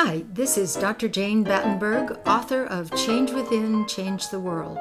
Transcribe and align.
Hi, 0.00 0.22
this 0.32 0.56
is 0.56 0.76
Dr. 0.76 1.08
Jane 1.08 1.42
Battenberg, 1.42 2.20
author 2.24 2.66
of 2.66 2.94
Change 2.94 3.32
Within, 3.32 3.84
Change 3.88 4.28
the 4.28 4.38
World. 4.38 4.78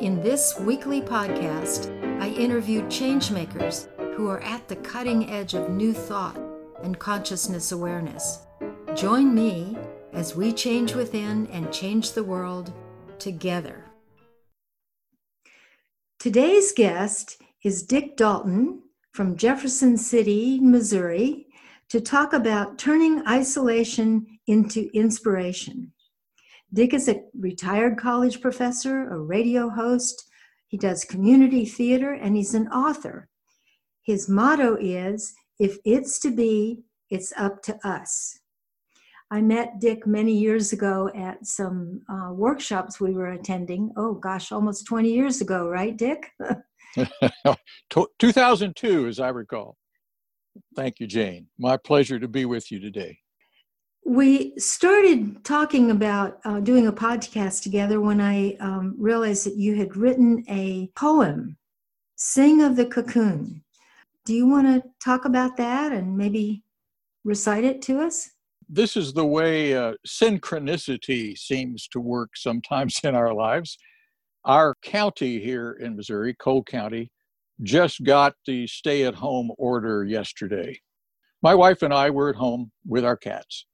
In 0.00 0.22
this 0.22 0.58
weekly 0.58 1.02
podcast, 1.02 1.92
I 2.18 2.28
interview 2.28 2.80
changemakers 2.84 3.88
who 4.14 4.26
are 4.30 4.40
at 4.40 4.66
the 4.66 4.76
cutting 4.76 5.30
edge 5.30 5.52
of 5.52 5.68
new 5.68 5.92
thought 5.92 6.40
and 6.82 6.98
consciousness 6.98 7.72
awareness. 7.72 8.46
Join 8.94 9.34
me 9.34 9.76
as 10.14 10.34
we 10.34 10.50
change 10.50 10.94
within 10.94 11.46
and 11.48 11.70
change 11.70 12.12
the 12.12 12.24
world 12.24 12.72
together. 13.18 13.84
Today's 16.18 16.72
guest 16.72 17.36
is 17.62 17.82
Dick 17.82 18.16
Dalton 18.16 18.80
from 19.12 19.36
Jefferson 19.36 19.98
City, 19.98 20.58
Missouri, 20.58 21.48
to 21.90 22.00
talk 22.00 22.32
about 22.32 22.78
turning 22.78 23.22
isolation 23.28 24.26
into 24.46 24.90
inspiration. 24.92 25.92
Dick 26.72 26.92
is 26.92 27.08
a 27.08 27.22
retired 27.38 27.96
college 27.98 28.40
professor, 28.40 29.08
a 29.10 29.18
radio 29.18 29.68
host, 29.68 30.24
he 30.74 30.76
does 30.76 31.04
community 31.04 31.64
theater, 31.66 32.14
and 32.14 32.34
he's 32.34 32.54
an 32.54 32.66
author. 32.66 33.28
His 34.02 34.28
motto 34.28 34.76
is 34.80 35.32
if 35.60 35.78
it's 35.84 36.18
to 36.18 36.32
be, 36.32 36.82
it's 37.10 37.32
up 37.36 37.62
to 37.62 37.78
us. 37.86 38.40
I 39.30 39.40
met 39.40 39.78
Dick 39.78 40.04
many 40.04 40.36
years 40.36 40.72
ago 40.72 41.10
at 41.14 41.46
some 41.46 42.02
uh, 42.08 42.32
workshops 42.32 43.00
we 43.00 43.12
were 43.12 43.30
attending. 43.32 43.92
Oh 43.96 44.14
gosh, 44.14 44.50
almost 44.50 44.86
20 44.86 45.12
years 45.12 45.40
ago, 45.40 45.68
right, 45.68 45.96
Dick? 45.96 46.32
2002, 48.18 49.06
as 49.06 49.20
I 49.20 49.28
recall. 49.28 49.76
Thank 50.74 51.00
you, 51.00 51.06
Jane. 51.06 51.46
My 51.56 51.76
pleasure 51.76 52.18
to 52.18 52.26
be 52.26 52.44
with 52.44 52.70
you 52.70 52.80
today. 52.80 53.18
We 54.06 54.52
started 54.58 55.42
talking 55.44 55.90
about 55.90 56.38
uh, 56.44 56.60
doing 56.60 56.86
a 56.86 56.92
podcast 56.92 57.62
together 57.62 58.02
when 58.02 58.20
I 58.20 58.54
um, 58.60 58.94
realized 58.98 59.46
that 59.46 59.56
you 59.56 59.76
had 59.76 59.96
written 59.96 60.44
a 60.46 60.88
poem, 60.94 61.56
Sing 62.16 62.62
of 62.62 62.76
the 62.76 62.84
Cocoon. 62.84 63.64
Do 64.26 64.34
you 64.34 64.46
want 64.46 64.66
to 64.66 64.88
talk 65.02 65.24
about 65.24 65.56
that 65.56 65.92
and 65.92 66.18
maybe 66.18 66.62
recite 67.24 67.64
it 67.64 67.80
to 67.82 68.00
us? 68.00 68.30
This 68.68 68.94
is 68.94 69.14
the 69.14 69.24
way 69.24 69.74
uh, 69.74 69.94
synchronicity 70.06 71.36
seems 71.38 71.88
to 71.88 72.00
work 72.00 72.36
sometimes 72.36 73.00
in 73.04 73.14
our 73.14 73.32
lives. 73.32 73.78
Our 74.44 74.74
county 74.82 75.40
here 75.40 75.78
in 75.80 75.96
Missouri, 75.96 76.34
Cole 76.34 76.62
County, 76.62 77.10
just 77.62 78.04
got 78.04 78.34
the 78.46 78.66
stay 78.66 79.04
at 79.04 79.14
home 79.14 79.50
order 79.56 80.04
yesterday. 80.04 80.78
My 81.42 81.54
wife 81.54 81.80
and 81.80 81.94
I 81.94 82.10
were 82.10 82.28
at 82.28 82.36
home 82.36 82.70
with 82.86 83.04
our 83.04 83.16
cats. 83.16 83.64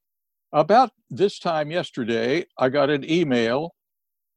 About 0.53 0.91
this 1.11 1.39
time 1.39 1.71
yesterday, 1.71 2.45
I 2.59 2.71
got 2.71 2.91
an 2.91 3.09
email 3.09 3.73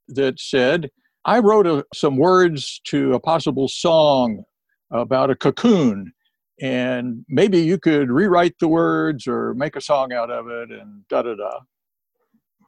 that 0.09 0.39
said, 0.39 0.91
I 1.25 1.39
wrote 1.39 1.65
a, 1.65 1.85
some 1.93 2.17
words 2.17 2.79
to 2.85 3.13
a 3.13 3.19
possible 3.19 3.67
song 3.67 4.43
about 4.91 5.31
a 5.31 5.35
cocoon, 5.35 6.13
and 6.61 7.25
maybe 7.27 7.57
you 7.59 7.79
could 7.79 8.11
rewrite 8.11 8.59
the 8.59 8.67
words 8.67 9.25
or 9.25 9.55
make 9.55 9.75
a 9.75 9.81
song 9.81 10.13
out 10.13 10.29
of 10.29 10.47
it, 10.49 10.69
and 10.71 11.07
da 11.07 11.23
da 11.23 11.33
da. 11.33 11.59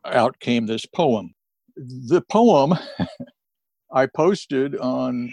Out 0.05 0.39
came 0.39 0.65
this 0.65 0.87
poem. 0.87 1.35
The 1.75 2.23
poem 2.31 2.73
I 3.93 4.07
posted 4.07 4.75
on 4.77 5.31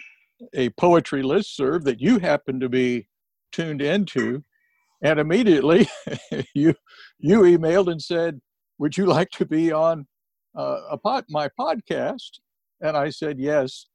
a 0.53 0.69
poetry 0.71 1.23
list 1.23 1.57
serve 1.57 1.85
that 1.85 2.01
you 2.01 2.19
happen 2.19 2.61
to 2.61 2.69
be 2.69 3.09
tuned 3.53 3.81
into 3.81 4.45
and 5.03 5.19
immediately 5.19 5.89
you 6.55 6.75
you 7.19 7.41
emailed 7.41 7.91
and 7.91 8.01
said 8.01 8.41
would 8.79 8.97
you 8.97 9.07
like 9.07 9.31
to 9.31 9.47
be 9.47 9.71
on 9.71 10.07
uh, 10.59 10.81
a 10.91 10.99
pod, 10.99 11.25
my 11.29 11.49
podcast? 11.59 12.41
And 12.81 12.97
i 12.97 13.11
said 13.11 13.39
yes. 13.39 13.87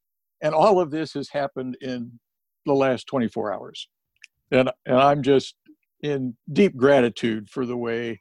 And 0.42 0.54
all 0.54 0.80
of 0.80 0.92
this 0.92 1.14
has 1.14 1.30
happened 1.30 1.78
in 1.82 2.20
the 2.66 2.74
last 2.74 3.08
24 3.08 3.54
hours. 3.54 3.88
And 4.52 4.72
and 4.86 4.98
i'm 4.98 5.24
just 5.24 5.56
in 6.02 6.36
deep 6.54 6.76
gratitude 6.78 7.50
for 7.50 7.66
the 7.66 7.78
way 7.78 8.20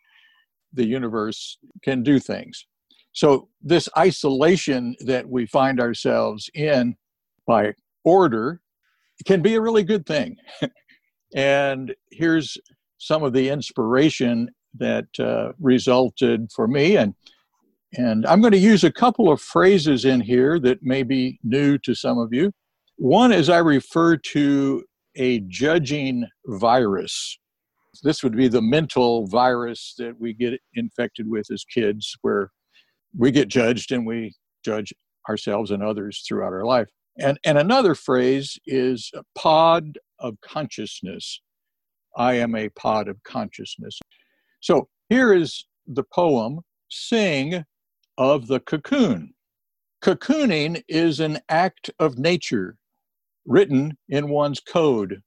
the 0.72 0.86
universe 0.86 1.58
can 1.82 2.02
do 2.02 2.18
things. 2.18 2.66
So 3.12 3.48
this 3.62 3.88
isolation 3.96 4.94
that 5.06 5.28
we 5.28 5.46
find 5.46 5.80
ourselves 5.80 6.50
in 6.54 6.96
by 7.46 7.74
order 8.04 8.60
can 9.24 9.40
be 9.40 9.54
a 9.54 9.60
really 9.60 9.84
good 9.84 10.04
thing. 10.04 10.36
and 11.34 11.94
here's 12.10 12.58
some 12.98 13.22
of 13.22 13.32
the 13.32 13.48
inspiration 13.48 14.50
that 14.78 15.06
uh, 15.18 15.52
resulted 15.58 16.50
for 16.54 16.66
me 16.66 16.96
and 16.96 17.14
and 17.96 18.26
I'm 18.26 18.40
going 18.40 18.52
to 18.52 18.58
use 18.58 18.84
a 18.84 18.92
couple 18.92 19.30
of 19.30 19.40
phrases 19.40 20.04
in 20.04 20.20
here 20.20 20.58
that 20.60 20.82
may 20.82 21.02
be 21.02 21.38
new 21.42 21.78
to 21.78 21.94
some 21.94 22.18
of 22.18 22.32
you. 22.32 22.52
One 22.96 23.32
is 23.32 23.48
I 23.48 23.58
refer 23.58 24.16
to 24.16 24.84
a 25.16 25.40
judging 25.48 26.26
virus. 26.46 27.38
This 28.02 28.22
would 28.22 28.36
be 28.36 28.48
the 28.48 28.60
mental 28.60 29.26
virus 29.26 29.94
that 29.98 30.20
we 30.20 30.34
get 30.34 30.60
infected 30.74 31.28
with 31.28 31.50
as 31.50 31.64
kids, 31.64 32.14
where 32.22 32.50
we 33.16 33.30
get 33.30 33.48
judged 33.48 33.92
and 33.92 34.06
we 34.06 34.34
judge 34.64 34.92
ourselves 35.28 35.70
and 35.70 35.82
others 35.82 36.24
throughout 36.26 36.52
our 36.52 36.64
life. 36.64 36.88
And, 37.18 37.38
and 37.44 37.56
another 37.56 37.94
phrase 37.94 38.58
is 38.66 39.10
a 39.14 39.22
pod 39.34 39.98
of 40.18 40.36
consciousness. 40.42 41.40
I 42.16 42.34
am 42.34 42.54
a 42.54 42.68
pod 42.70 43.08
of 43.08 43.22
consciousness. 43.24 43.98
So 44.60 44.88
here 45.08 45.32
is 45.32 45.66
the 45.86 46.04
poem 46.14 46.60
Sing 46.88 47.64
of 48.18 48.46
the 48.46 48.60
Cocoon. 48.60 49.34
Cocooning 50.02 50.82
is 50.88 51.20
an 51.20 51.38
act 51.48 51.90
of 51.98 52.18
nature 52.18 52.76
written 53.44 53.96
in 54.08 54.28
one's 54.28 54.60
code. 54.60 55.20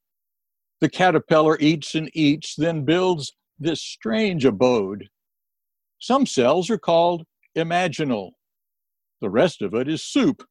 The 0.82 0.90
caterpillar 0.90 1.58
eats 1.60 1.96
and 1.96 2.10
eats, 2.14 2.56
then 2.56 2.86
builds 2.86 3.34
this 3.60 3.82
strange 3.82 4.46
abode. 4.46 5.08
Some 6.00 6.26
cells 6.26 6.70
are 6.70 6.78
called 6.78 7.26
imaginal. 7.58 8.32
The 9.22 9.30
rest 9.30 9.62
of 9.62 9.74
it 9.74 9.88
is 9.88 10.04
soup 10.04 10.44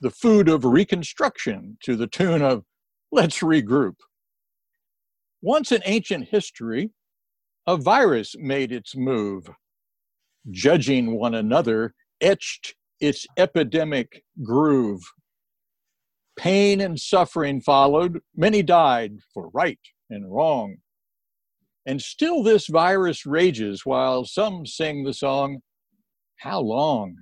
the 0.00 0.10
food 0.10 0.48
of 0.48 0.64
reconstruction 0.64 1.76
to 1.82 1.94
the 1.94 2.06
tune 2.06 2.42
of 2.42 2.64
let's 3.12 3.40
regroup. 3.40 3.96
Once 5.42 5.72
in 5.72 5.80
ancient 5.86 6.28
history, 6.28 6.90
a 7.66 7.76
virus 7.76 8.34
made 8.38 8.72
its 8.72 8.94
move. 8.94 9.48
Judging 10.50 11.18
one 11.18 11.34
another 11.34 11.94
etched 12.20 12.74
its 13.00 13.26
epidemic 13.38 14.22
groove. 14.42 15.00
Pain 16.36 16.80
and 16.80 16.98
suffering 16.98 17.60
followed. 17.60 18.20
Many 18.36 18.62
died 18.62 19.18
for 19.32 19.50
right 19.50 19.78
and 20.10 20.30
wrong. 20.30 20.76
And 21.86 22.00
still 22.00 22.42
this 22.42 22.66
virus 22.66 23.24
rages 23.24 23.86
while 23.86 24.24
some 24.24 24.66
sing 24.66 25.04
the 25.04 25.14
song, 25.14 25.60
How 26.36 26.60
long? 26.60 27.16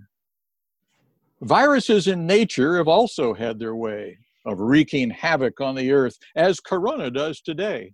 Viruses 1.41 2.09
in 2.09 2.27
nature 2.27 2.77
have 2.79 2.89
also 2.89 3.33
had 3.35 3.61
their 3.61 3.77
way 3.77 4.19
of 4.45 4.59
wreaking 4.59 5.11
havoc 5.11 5.61
on 5.61 5.77
the 5.77 5.93
earth, 5.93 6.17
as 6.35 6.59
corona 6.59 7.11
does 7.11 7.41
today. 7.41 7.93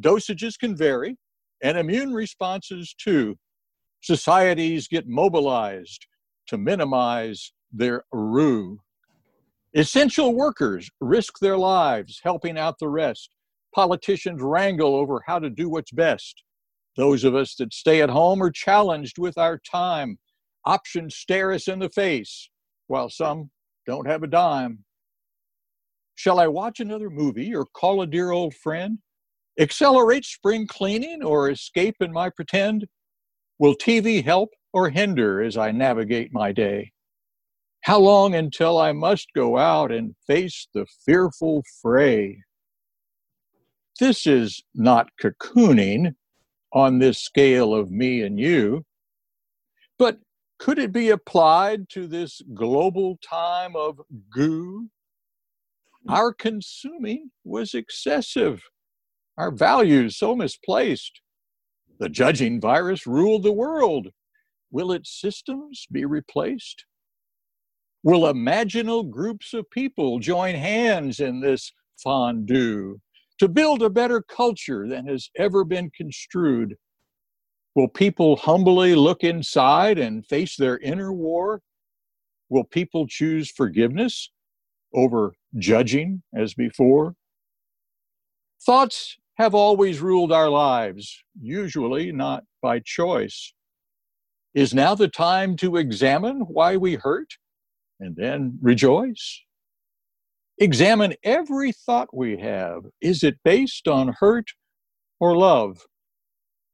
Dosages 0.00 0.58
can 0.58 0.76
vary, 0.76 1.16
and 1.62 1.76
immune 1.76 2.12
responses 2.12 2.94
too. 2.98 3.36
Societies 4.00 4.88
get 4.88 5.08
mobilized 5.08 6.06
to 6.46 6.56
minimize 6.56 7.52
their 7.72 8.04
rue. 8.12 8.78
Essential 9.74 10.34
workers 10.34 10.88
risk 11.00 11.38
their 11.40 11.58
lives 11.58 12.20
helping 12.22 12.58
out 12.58 12.78
the 12.78 12.88
rest. 12.88 13.30
Politicians 13.74 14.40
wrangle 14.40 14.94
over 14.94 15.22
how 15.26 15.38
to 15.38 15.50
do 15.50 15.68
what's 15.68 15.92
best. 15.92 16.42
Those 16.96 17.24
of 17.24 17.34
us 17.34 17.54
that 17.56 17.74
stay 17.74 18.00
at 18.00 18.10
home 18.10 18.42
are 18.42 18.50
challenged 18.50 19.18
with 19.18 19.36
our 19.36 19.58
time 19.58 20.18
Options 20.68 21.16
stare 21.16 21.52
us 21.52 21.66
in 21.66 21.78
the 21.78 21.88
face, 21.88 22.50
while 22.88 23.08
some 23.08 23.50
don't 23.86 24.06
have 24.06 24.22
a 24.22 24.26
dime. 24.26 24.84
Shall 26.14 26.38
I 26.38 26.46
watch 26.46 26.78
another 26.78 27.08
movie 27.08 27.54
or 27.54 27.64
call 27.64 28.02
a 28.02 28.06
dear 28.06 28.32
old 28.32 28.54
friend? 28.54 28.98
Accelerate 29.58 30.24
spring 30.24 30.66
cleaning 30.68 31.22
or 31.22 31.50
escape 31.50 31.96
in 32.00 32.12
my 32.12 32.30
pretend? 32.30 32.86
Will 33.58 33.74
TV 33.74 34.24
help 34.24 34.50
or 34.72 34.88
hinder 34.88 35.42
as 35.42 35.56
I 35.56 35.72
navigate 35.72 36.32
my 36.32 36.52
day? 36.52 36.92
How 37.80 37.98
long 37.98 38.34
until 38.34 38.78
I 38.78 38.92
must 38.92 39.28
go 39.34 39.58
out 39.58 39.90
and 39.90 40.14
face 40.26 40.68
the 40.74 40.86
fearful 41.04 41.64
fray? 41.82 42.42
This 43.98 44.26
is 44.26 44.62
not 44.74 45.08
cocooning 45.20 46.14
on 46.72 46.98
this 47.00 47.18
scale 47.18 47.74
of 47.74 47.90
me 47.90 48.22
and 48.22 48.38
you, 48.38 48.84
but 49.98 50.18
could 50.58 50.78
it 50.78 50.92
be 50.92 51.10
applied 51.10 51.88
to 51.90 52.06
this 52.06 52.40
global 52.54 53.18
time 53.22 53.74
of 53.74 54.00
goo? 54.30 54.88
Our 56.08 56.32
consuming 56.32 57.30
was 57.44 57.74
excessive, 57.74 58.62
our 59.38 59.52
values 59.52 60.16
so 60.16 60.34
misplaced. 60.34 61.20
The 62.00 62.08
judging 62.08 62.60
virus 62.60 63.06
ruled 63.06 63.44
the 63.44 63.52
world. 63.52 64.08
Will 64.70 64.92
its 64.92 65.18
systems 65.18 65.86
be 65.90 66.04
replaced? 66.04 66.84
Will 68.02 68.32
imaginal 68.32 69.08
groups 69.08 69.54
of 69.54 69.70
people 69.70 70.18
join 70.18 70.54
hands 70.54 71.20
in 71.20 71.40
this 71.40 71.72
fondue 72.02 73.00
to 73.38 73.48
build 73.48 73.82
a 73.82 73.90
better 73.90 74.22
culture 74.22 74.88
than 74.88 75.06
has 75.06 75.30
ever 75.36 75.64
been 75.64 75.90
construed? 75.96 76.76
Will 77.74 77.88
people 77.88 78.36
humbly 78.36 78.96
look 78.96 79.22
inside 79.22 79.98
and 79.98 80.26
face 80.26 80.56
their 80.56 80.78
inner 80.78 81.12
war? 81.12 81.62
Will 82.48 82.64
people 82.64 83.06
choose 83.06 83.50
forgiveness 83.50 84.30
over 84.94 85.34
judging 85.56 86.22
as 86.34 86.54
before? 86.54 87.14
Thoughts 88.64 89.16
have 89.38 89.54
always 89.54 90.00
ruled 90.00 90.32
our 90.32 90.48
lives, 90.48 91.22
usually 91.40 92.10
not 92.10 92.44
by 92.60 92.80
choice. 92.80 93.54
Is 94.54 94.74
now 94.74 94.94
the 94.94 95.08
time 95.08 95.56
to 95.58 95.76
examine 95.76 96.40
why 96.40 96.76
we 96.76 96.94
hurt 96.94 97.34
and 98.00 98.16
then 98.16 98.58
rejoice? 98.60 99.40
Examine 100.58 101.14
every 101.22 101.70
thought 101.70 102.08
we 102.12 102.36
have. 102.38 102.82
Is 103.00 103.22
it 103.22 103.38
based 103.44 103.86
on 103.86 104.16
hurt 104.18 104.48
or 105.20 105.36
love? 105.36 105.78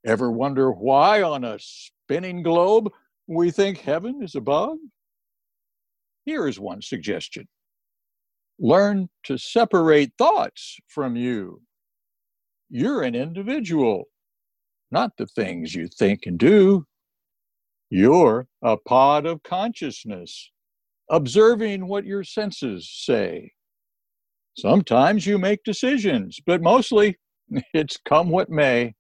Ever 0.07 0.31
wonder 0.31 0.71
why 0.71 1.23
on 1.23 1.45
a 1.45 1.59
spinning 1.59 2.43
globe 2.43 2.91
we 3.27 3.51
think 3.51 3.79
heaven 3.79 4.23
is 4.23 4.35
above? 4.35 4.79
Here 6.25 6.49
is 6.49 6.59
one 6.59 6.81
suggestion 6.81 7.47
learn 8.59 9.09
to 9.25 9.37
separate 9.37 10.13
thoughts 10.17 10.79
from 10.87 11.17
you. 11.17 11.61
You're 12.77 13.05
an 13.05 13.15
individual, 13.15 14.09
not 14.91 15.13
the 15.17 15.27
things 15.27 15.77
you 15.77 15.87
think 15.87 16.27
and 16.27 16.37
do. 16.37 16.85
You're 17.89 18.49
a 18.65 18.77
pod 18.77 19.27
of 19.27 19.45
consciousness, 19.45 20.51
observing 21.09 21.87
what 21.87 22.05
your 22.05 22.25
senses 22.25 22.91
say. 22.93 23.53
Sometimes 24.59 25.25
you 25.25 25.39
make 25.39 25.63
decisions, 25.63 26.41
but 26.45 26.63
mostly 26.63 27.17
it's 27.73 27.97
come 28.05 28.29
what 28.29 28.51
may. 28.51 28.95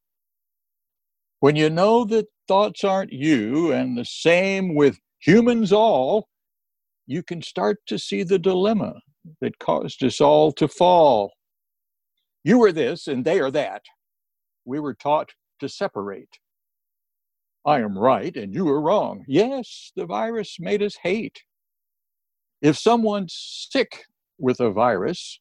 When 1.41 1.57
you 1.57 1.69
know 1.69 2.05
that 2.05 2.27
thoughts 2.47 2.85
aren't 2.85 3.13
you, 3.13 3.73
and 3.73 3.99
the 3.99 4.05
same 4.05 4.77
with 4.77 5.01
humans 5.19 5.73
all, 5.73 6.29
you 7.09 7.25
can 7.25 7.43
start 7.43 7.79
to 7.89 7.99
see 7.99 8.23
the 8.23 8.39
dilemma 8.39 9.01
that 9.41 9.59
caused 9.59 10.05
us 10.05 10.21
all 10.21 10.53
to 10.53 10.69
fall. 10.69 11.33
You 12.45 12.63
are 12.63 12.73
this 12.73 13.09
and 13.09 13.25
they 13.25 13.41
are 13.41 13.51
that. 13.51 13.83
We 14.67 14.79
were 14.79 14.95
taught 14.95 15.33
to 15.61 15.69
separate. 15.69 16.39
I 17.67 17.81
am 17.81 17.99
right 17.99 18.37
and 18.37 18.55
you 18.55 18.69
are 18.69 18.81
wrong. 18.81 19.25
Yes, 19.27 19.91
the 19.97 20.05
virus 20.05 20.59
made 20.61 20.83
us 20.83 20.97
hate. 21.03 21.43
If 22.61 22.77
someone's 22.79 23.35
sick 23.71 24.05
with 24.39 24.61
a 24.61 24.71
virus, 24.71 25.41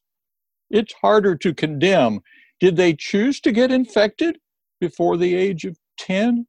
it's 0.70 0.94
harder 0.94 1.36
to 1.36 1.54
condemn. 1.54 2.20
Did 2.58 2.76
they 2.76 2.94
choose 2.94 3.40
to 3.42 3.52
get 3.52 3.70
infected 3.70 4.38
before 4.80 5.18
the 5.18 5.34
age 5.34 5.66
of 5.66 5.76
10? 5.98 6.46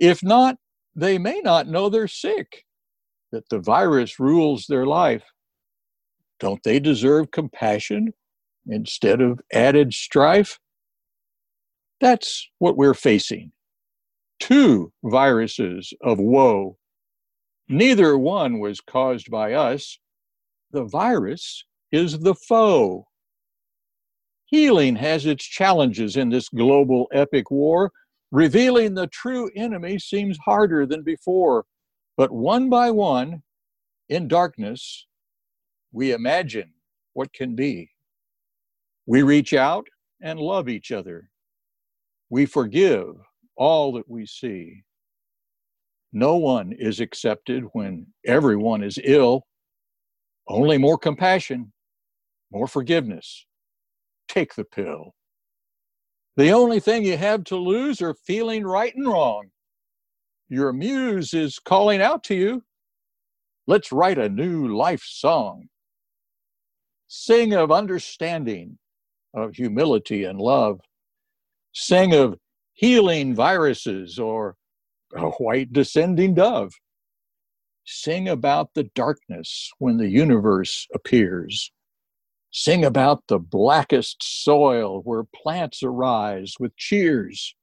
If 0.00 0.22
not, 0.22 0.56
they 0.96 1.18
may 1.18 1.40
not 1.40 1.68
know 1.68 1.88
they're 1.88 2.08
sick, 2.08 2.64
that 3.30 3.48
the 3.48 3.60
virus 3.60 4.18
rules 4.18 4.66
their 4.66 4.86
life. 4.86 5.24
Don't 6.40 6.62
they 6.64 6.80
deserve 6.80 7.30
compassion 7.30 8.12
instead 8.66 9.20
of 9.20 9.40
added 9.52 9.92
strife? 9.92 10.58
That's 12.00 12.48
what 12.58 12.76
we're 12.76 12.94
facing. 12.94 13.52
Two 14.40 14.92
viruses 15.04 15.92
of 16.02 16.18
woe. 16.18 16.76
Neither 17.68 18.18
one 18.18 18.58
was 18.58 18.80
caused 18.80 19.30
by 19.30 19.54
us. 19.54 19.98
The 20.72 20.84
virus 20.84 21.64
is 21.92 22.18
the 22.18 22.34
foe. 22.34 23.06
Healing 24.46 24.96
has 24.96 25.24
its 25.24 25.44
challenges 25.44 26.16
in 26.16 26.28
this 26.28 26.48
global 26.48 27.08
epic 27.12 27.50
war. 27.50 27.90
Revealing 28.30 28.94
the 28.94 29.06
true 29.06 29.50
enemy 29.56 29.98
seems 29.98 30.36
harder 30.38 30.84
than 30.86 31.02
before. 31.02 31.64
But 32.16 32.32
one 32.32 32.68
by 32.68 32.90
one, 32.90 33.42
in 34.08 34.28
darkness, 34.28 35.06
we 35.92 36.12
imagine 36.12 36.74
what 37.14 37.32
can 37.32 37.54
be. 37.54 37.93
We 39.06 39.22
reach 39.22 39.52
out 39.52 39.86
and 40.22 40.40
love 40.40 40.68
each 40.68 40.92
other. 40.92 41.28
We 42.30 42.46
forgive 42.46 43.16
all 43.56 43.92
that 43.92 44.08
we 44.08 44.26
see. 44.26 44.82
No 46.12 46.36
one 46.36 46.72
is 46.72 47.00
accepted 47.00 47.64
when 47.72 48.06
everyone 48.24 48.82
is 48.82 48.98
ill. 49.02 49.46
Only 50.48 50.78
more 50.78 50.96
compassion, 50.96 51.72
more 52.50 52.66
forgiveness. 52.66 53.46
Take 54.28 54.54
the 54.54 54.64
pill. 54.64 55.14
The 56.36 56.50
only 56.50 56.80
thing 56.80 57.04
you 57.04 57.16
have 57.16 57.44
to 57.44 57.56
lose 57.56 58.00
are 58.00 58.14
feeling 58.14 58.64
right 58.64 58.94
and 58.94 59.06
wrong. 59.06 59.50
Your 60.48 60.72
muse 60.72 61.34
is 61.34 61.58
calling 61.58 62.00
out 62.00 62.24
to 62.24 62.34
you. 62.34 62.62
Let's 63.66 63.92
write 63.92 64.18
a 64.18 64.28
new 64.28 64.76
life 64.76 65.02
song. 65.04 65.68
Sing 67.08 67.54
of 67.54 67.70
understanding, 67.70 68.78
of 69.34 69.54
humility 69.54 70.24
and 70.24 70.40
love. 70.40 70.80
Sing 71.72 72.14
of 72.14 72.38
healing 72.72 73.34
viruses 73.34 74.18
or 74.18 74.56
a 75.14 75.30
white 75.30 75.72
descending 75.72 76.34
dove. 76.34 76.72
Sing 77.84 78.28
about 78.28 78.70
the 78.74 78.84
darkness 78.94 79.70
when 79.78 79.98
the 79.98 80.08
universe 80.08 80.86
appears. 80.94 81.70
Sing 82.50 82.84
about 82.84 83.24
the 83.26 83.38
blackest 83.38 84.22
soil 84.22 85.02
where 85.02 85.24
plants 85.24 85.82
arise 85.82 86.54
with 86.58 86.76
cheers. 86.76 87.54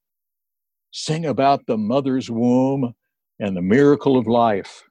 Sing 0.90 1.24
about 1.24 1.66
the 1.66 1.78
mother's 1.78 2.30
womb 2.30 2.94
and 3.40 3.56
the 3.56 3.62
miracle 3.62 4.18
of 4.18 4.26
life. 4.26 4.84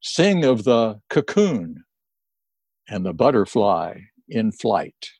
Sing 0.00 0.44
of 0.44 0.62
the 0.62 1.00
cocoon 1.10 1.84
and 2.88 3.04
the 3.04 3.12
butterfly 3.12 3.98
in 4.28 4.52
flight 4.52 5.10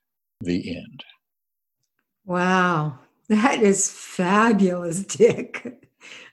the 0.40 0.76
end. 0.76 1.05
Wow, 2.25 2.99
that 3.29 3.62
is 3.62 3.90
fabulous, 3.90 5.02
Dick. 5.02 5.85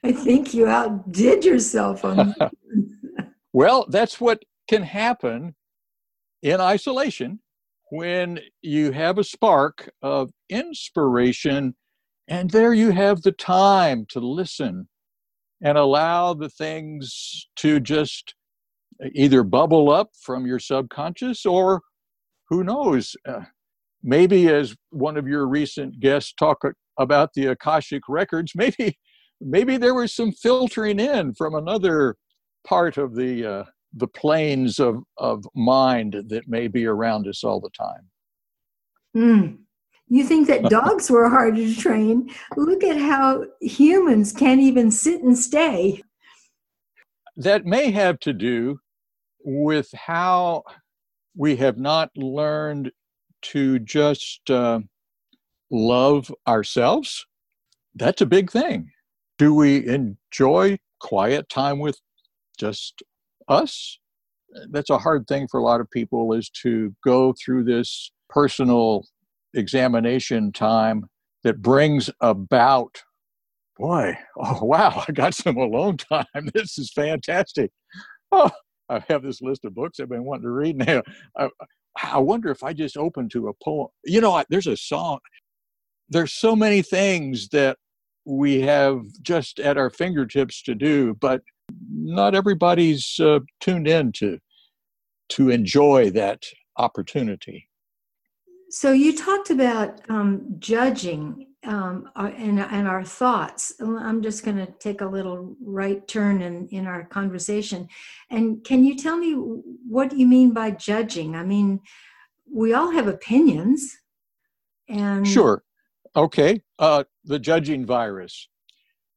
I 0.04 0.12
think 0.12 0.54
you 0.54 0.68
outdid 0.68 1.44
yourself 1.44 2.06
on 2.06 2.36
Well, 3.54 3.86
that's 3.90 4.20
what 4.20 4.44
can 4.68 4.84
happen 4.84 5.56
in 6.44 6.60
isolation 6.60 7.40
when 7.90 8.40
you 8.62 8.92
have 8.92 9.18
a 9.18 9.24
spark 9.24 9.90
of 10.02 10.32
inspiration 10.50 11.76
and 12.28 12.50
there 12.50 12.74
you 12.74 12.92
have 12.92 13.22
the 13.22 13.32
time 13.32 14.06
to 14.10 14.20
listen 14.20 14.88
and 15.62 15.78
allow 15.78 16.34
the 16.34 16.50
things 16.50 17.48
to 17.56 17.80
just 17.80 18.36
either 19.14 19.44
bubble 19.44 19.92
up 19.92 20.10
from 20.20 20.46
your 20.46 20.60
subconscious 20.60 21.46
or 21.46 21.82
who 22.50 22.64
knows 22.64 23.16
uh, 23.28 23.42
maybe 24.06 24.48
as 24.48 24.76
one 24.92 25.18
of 25.18 25.28
your 25.28 25.48
recent 25.48 26.00
guests 26.00 26.32
talked 26.34 26.66
about 26.98 27.32
the 27.34 27.48
akashic 27.48 28.04
records 28.08 28.54
maybe 28.56 28.98
maybe 29.42 29.78
there 29.78 29.94
was 29.94 30.14
some 30.14 30.32
filtering 30.32 31.00
in 31.00 31.34
from 31.34 31.56
another 31.56 32.16
part 32.66 32.98
of 32.98 33.16
the 33.16 33.46
uh, 33.46 33.64
the 33.94 34.08
planes 34.08 34.80
of 34.80 35.04
of 35.18 35.46
mind 35.56 36.24
that 36.28 36.48
may 36.48 36.68
be 36.68 36.86
around 36.86 37.28
us 37.28 37.44
all 37.44 37.60
the 37.60 37.70
time. 37.70 38.10
Mm. 39.16 39.58
you 40.10 40.26
think 40.26 40.48
that 40.48 40.64
dogs 40.70 41.10
were 41.10 41.30
harder 41.30 41.58
to 41.58 41.76
train? 41.76 42.30
Look 42.58 42.84
at 42.84 42.98
how 42.98 43.46
humans 43.62 44.34
can't 44.34 44.62
even 44.62 44.92
sit 44.92 45.22
and 45.22 45.38
stay. 45.38 46.02
That 47.38 47.66
may 47.66 47.92
have 47.92 48.20
to 48.22 48.34
do 48.34 48.80
with 49.44 49.90
how 49.94 50.64
we 51.36 51.56
have 51.58 51.78
not 51.78 52.10
learned 52.16 52.92
to 53.52 53.80
just 53.80 54.50
uh, 54.50 54.80
love 55.72 56.34
ourselves, 56.48 57.26
that's 57.96 58.22
a 58.22 58.26
big 58.26 58.52
thing. 58.52 58.92
Do 59.38 59.54
we 59.54 59.88
enjoy 59.88 60.80
quiet 61.00 61.50
time 61.50 61.80
with 61.80 62.00
just 62.58 63.04
us? 63.48 64.00
That's 64.70 64.90
a 64.90 64.98
hard 64.98 65.28
thing 65.28 65.48
for 65.50 65.60
a 65.60 65.64
lot 65.64 65.82
of 65.82 65.92
people 65.92 66.34
is 66.34 66.50
to 66.62 66.96
go 67.04 67.34
through 67.34 67.66
this 67.66 68.12
personal 68.30 69.06
examination 69.54 70.52
time 70.52 71.06
that 71.44 71.62
brings 71.62 72.10
about 72.22 73.04
boy 73.78 74.18
oh 74.38 74.64
wow 74.64 75.04
i 75.08 75.12
got 75.12 75.34
some 75.34 75.58
alone 75.58 75.98
time 75.98 76.26
this 76.54 76.78
is 76.78 76.92
fantastic 76.92 77.72
oh 78.32 78.50
i 78.90 79.04
have 79.08 79.22
this 79.22 79.42
list 79.42 79.66
of 79.66 79.76
books 79.76 80.00
i've 80.00 80.10
been 80.10 80.24
wanting 80.24 80.44
to 80.44 80.50
read 80.50 80.78
now 80.78 81.02
I, 81.38 81.50
I 82.02 82.20
wonder 82.20 82.50
if 82.52 82.64
I 82.64 82.74
just 82.74 82.98
open 82.98 83.30
to 83.30 83.48
a 83.48 83.54
poem. 83.64 83.88
You 84.04 84.22
know, 84.22 84.34
I, 84.34 84.46
there's 84.50 84.68
a 84.68 84.78
song. 84.78 85.20
There's 86.10 86.34
so 86.34 86.56
many 86.56 86.82
things 86.82 87.50
that 87.50 87.78
we 88.26 88.62
have 88.62 89.02
just 89.22 89.60
at 89.60 89.78
our 89.78 89.90
fingertips 89.90 90.62
to 90.64 90.76
do, 90.76 91.16
but 91.16 91.42
not 91.92 92.36
everybody's 92.36 93.20
uh, 93.20 93.40
tuned 93.60 93.88
in 93.88 94.12
to 94.14 94.40
to 95.28 95.50
enjoy 95.50 96.12
that 96.12 96.44
opportunity. 96.78 97.68
So 98.70 98.92
you 98.92 99.16
talked 99.16 99.50
about 99.50 100.02
um, 100.10 100.56
judging 100.60 101.48
um, 101.66 102.10
and, 102.16 102.60
and 102.60 102.88
our 102.88 103.04
thoughts. 103.04 103.74
I'm 103.80 104.22
just 104.22 104.44
going 104.44 104.58
to 104.58 104.72
take 104.80 105.02
a 105.02 105.06
little 105.06 105.56
right 105.62 106.08
turn 106.08 106.42
in, 106.42 106.68
in 106.70 106.88
our 106.88 107.06
conversation. 107.06 107.88
And 108.30 108.64
can 108.64 108.84
you 108.84 108.96
tell 108.96 109.18
me 109.18 109.34
what 109.34 110.14
you 110.14 110.28
mean 110.28 110.52
by 110.52 110.72
judging? 110.72 111.36
I 111.36 111.44
mean, 111.44 111.80
we 112.52 112.74
all 112.74 112.92
have 112.92 113.08
opinions. 113.08 113.98
And 114.88 115.28
sure. 115.28 115.64
Okay. 116.16 116.62
Uh, 116.80 117.04
the 117.26 117.40
judging 117.40 117.86
virus. 117.86 118.50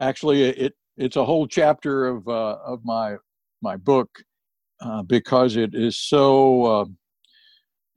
Actually, 0.00 0.44
it 0.44 0.74
it's 0.96 1.16
a 1.16 1.24
whole 1.24 1.46
chapter 1.46 2.06
of 2.06 2.26
uh, 2.28 2.58
of 2.64 2.84
my 2.84 3.16
my 3.62 3.76
book 3.76 4.10
uh, 4.80 5.02
because 5.02 5.56
it 5.56 5.74
is 5.74 5.96
so 5.96 6.64
uh, 6.64 6.84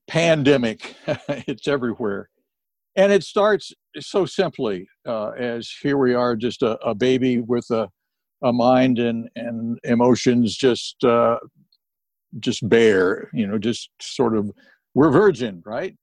pandemic. 0.07 0.95
it's 1.47 1.67
everywhere, 1.67 2.29
and 2.95 3.11
it 3.11 3.23
starts 3.23 3.71
so 3.99 4.25
simply 4.25 4.87
uh, 5.07 5.29
as 5.31 5.71
here 5.81 5.97
we 5.97 6.13
are, 6.13 6.35
just 6.35 6.61
a, 6.61 6.77
a, 6.79 6.93
baby 6.95 7.39
with 7.39 7.65
a 7.71 7.89
a 8.43 8.51
mind 8.51 8.99
and 8.99 9.29
and 9.35 9.77
emotions 9.83 10.55
just 10.55 11.03
uh, 11.03 11.37
just 12.39 12.67
bare. 12.67 13.29
You 13.33 13.47
know, 13.47 13.57
just 13.57 13.89
sort 14.01 14.35
of 14.35 14.51
we're 14.93 15.11
virgin, 15.11 15.61
right? 15.65 15.95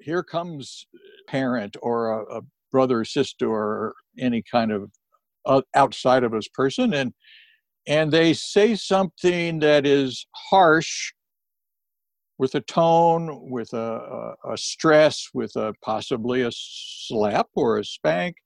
Here 0.00 0.22
comes 0.22 0.86
parent 1.28 1.76
or 1.82 2.10
a, 2.10 2.38
a 2.38 2.40
brother 2.72 3.00
or 3.00 3.04
sister 3.04 3.48
or 3.48 3.94
any 4.18 4.42
kind 4.50 4.72
of 4.72 4.90
uh, 5.44 5.62
outside 5.74 6.24
of 6.24 6.34
us 6.34 6.48
person 6.52 6.92
and 6.92 7.12
and 7.86 8.10
they 8.10 8.32
say 8.32 8.74
something 8.74 9.60
that 9.60 9.86
is 9.86 10.26
harsh 10.50 11.12
with 12.38 12.54
a 12.54 12.60
tone 12.62 13.50
with 13.50 13.72
a, 13.72 14.34
a, 14.44 14.52
a 14.52 14.58
stress 14.58 15.28
with 15.34 15.54
a 15.56 15.74
possibly 15.82 16.42
a 16.42 16.50
slap 16.52 17.48
or 17.54 17.78
a 17.78 17.84
spank 17.84 18.36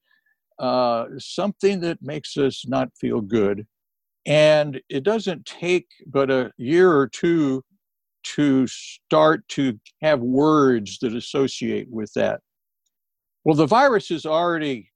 uh, 0.59 1.07
something 1.19 1.81
that 1.81 1.99
makes 2.03 2.37
us 2.37 2.65
not 2.67 2.89
feel 3.01 3.21
good 3.21 3.67
and 4.27 4.81
it 4.89 5.03
doesn't 5.03 5.45
take 5.47 5.87
but 6.07 6.31
a 6.31 6.51
year 6.59 6.93
or 6.93 7.09
two 7.09 7.63
to 8.23 8.67
start 8.67 9.47
to 9.49 9.79
have 10.03 10.21
words 10.21 10.99
that 10.99 11.15
associate 11.15 11.89
with 11.91 12.13
that 12.15 12.41
well 13.45 13.57
the 13.57 13.67
virus 13.67 14.09
has 14.09 14.27
already 14.27 14.91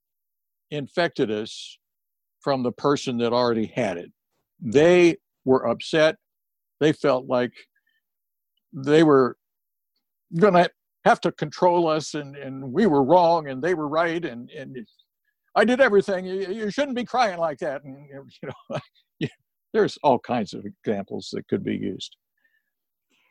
infected 0.70 1.30
us 1.30 1.78
from 2.40 2.62
the 2.62 2.72
person 2.72 3.16
that 3.18 3.32
already 3.32 3.66
had 3.66 3.96
it. 3.96 4.12
They 4.60 5.16
were 5.44 5.66
upset. 5.66 6.16
They 6.80 6.92
felt 6.92 7.26
like 7.26 7.52
they 8.74 9.02
were 9.02 9.36
going 10.38 10.54
to 10.54 10.68
have 11.04 11.20
to 11.20 11.32
control 11.32 11.86
us 11.86 12.14
and, 12.14 12.36
and 12.36 12.72
we 12.72 12.86
were 12.86 13.02
wrong 13.02 13.48
and 13.48 13.62
they 13.62 13.74
were 13.74 13.88
right 13.88 14.24
and, 14.24 14.50
and 14.50 14.76
I 15.54 15.64
did 15.64 15.80
everything. 15.80 16.24
You, 16.24 16.52
you 16.52 16.70
shouldn't 16.70 16.96
be 16.96 17.04
crying 17.04 17.38
like 17.38 17.58
that. 17.58 17.84
And, 17.84 18.06
you 18.40 18.48
know, 18.70 19.28
there's 19.72 19.98
all 20.02 20.18
kinds 20.18 20.54
of 20.54 20.64
examples 20.64 21.30
that 21.32 21.46
could 21.48 21.64
be 21.64 21.76
used. 21.76 22.16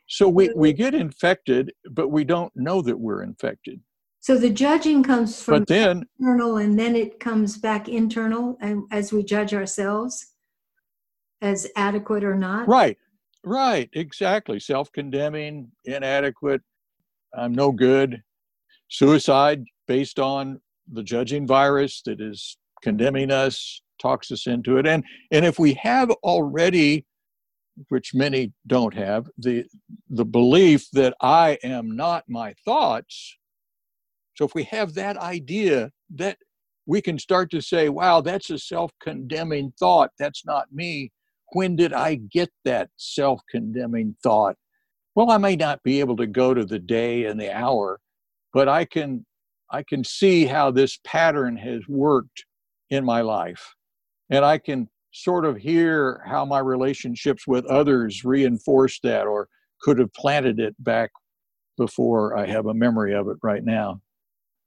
So 0.06 0.28
we, 0.28 0.50
we 0.54 0.72
get 0.72 0.94
infected, 0.94 1.72
but 1.90 2.08
we 2.08 2.24
don't 2.24 2.52
know 2.54 2.82
that 2.82 2.98
we're 2.98 3.22
infected. 3.22 3.80
So 4.20 4.38
the 4.38 4.50
judging 4.50 5.02
comes 5.02 5.42
from 5.42 5.60
but 5.60 5.68
then, 5.68 6.04
internal 6.18 6.56
and 6.56 6.78
then 6.78 6.96
it 6.96 7.20
comes 7.20 7.58
back 7.58 7.88
internal 7.88 8.56
and 8.60 8.84
as 8.90 9.12
we 9.12 9.22
judge 9.22 9.52
ourselves 9.52 10.32
as 11.42 11.66
adequate 11.76 12.24
or 12.24 12.34
not. 12.34 12.66
Right. 12.66 12.96
Right. 13.44 13.90
Exactly. 13.92 14.58
Self-condemning, 14.58 15.70
inadequate, 15.84 16.62
I'm 17.36 17.52
no 17.52 17.72
good. 17.72 18.22
Suicide 18.88 19.64
based 19.86 20.18
on 20.18 20.60
the 20.92 21.02
judging 21.02 21.46
virus 21.46 22.02
that 22.06 22.20
is 22.20 22.56
condemning 22.82 23.30
us, 23.30 23.82
talks 24.00 24.30
us 24.30 24.46
into 24.46 24.78
it. 24.78 24.86
And 24.86 25.04
and 25.30 25.44
if 25.44 25.58
we 25.58 25.74
have 25.74 26.10
already 26.22 27.04
which 27.88 28.14
many 28.14 28.52
don't 28.66 28.94
have, 28.94 29.26
the 29.38 29.64
the 30.08 30.24
belief 30.24 30.88
that 30.92 31.14
I 31.20 31.58
am 31.62 31.96
not 31.96 32.24
my 32.28 32.54
thoughts, 32.64 33.36
so 34.34 34.44
if 34.44 34.54
we 34.54 34.64
have 34.64 34.94
that 34.94 35.16
idea, 35.16 35.90
that 36.14 36.38
we 36.86 37.00
can 37.00 37.18
start 37.18 37.50
to 37.50 37.60
say, 37.60 37.88
wow, 37.88 38.20
that's 38.20 38.50
a 38.50 38.58
self 38.58 38.92
condemning 39.00 39.72
thought. 39.78 40.10
That's 40.18 40.44
not 40.44 40.72
me. 40.72 41.10
When 41.52 41.76
did 41.76 41.92
I 41.92 42.16
get 42.16 42.50
that 42.64 42.90
self 42.96 43.40
condemning 43.50 44.16
thought? 44.22 44.56
Well, 45.14 45.30
I 45.30 45.38
may 45.38 45.56
not 45.56 45.82
be 45.82 46.00
able 46.00 46.16
to 46.16 46.26
go 46.26 46.54
to 46.54 46.64
the 46.64 46.78
day 46.78 47.26
and 47.26 47.40
the 47.40 47.54
hour, 47.54 48.00
but 48.52 48.68
I 48.68 48.84
can 48.84 49.24
I 49.70 49.82
can 49.82 50.04
see 50.04 50.44
how 50.46 50.70
this 50.70 50.98
pattern 51.04 51.56
has 51.56 51.82
worked 51.88 52.44
in 52.90 53.04
my 53.04 53.22
life. 53.22 53.74
And 54.30 54.44
I 54.44 54.58
can 54.58 54.88
sort 55.12 55.44
of 55.44 55.56
hear 55.56 56.22
how 56.26 56.44
my 56.44 56.58
relationships 56.58 57.46
with 57.46 57.64
others 57.66 58.24
reinforce 58.24 58.98
that 59.02 59.26
or 59.26 59.48
could 59.80 59.98
have 59.98 60.12
planted 60.12 60.58
it 60.58 60.74
back 60.78 61.10
before 61.76 62.36
I 62.36 62.46
have 62.46 62.66
a 62.66 62.74
memory 62.74 63.14
of 63.14 63.28
it 63.28 63.36
right 63.42 63.64
now. 63.64 64.00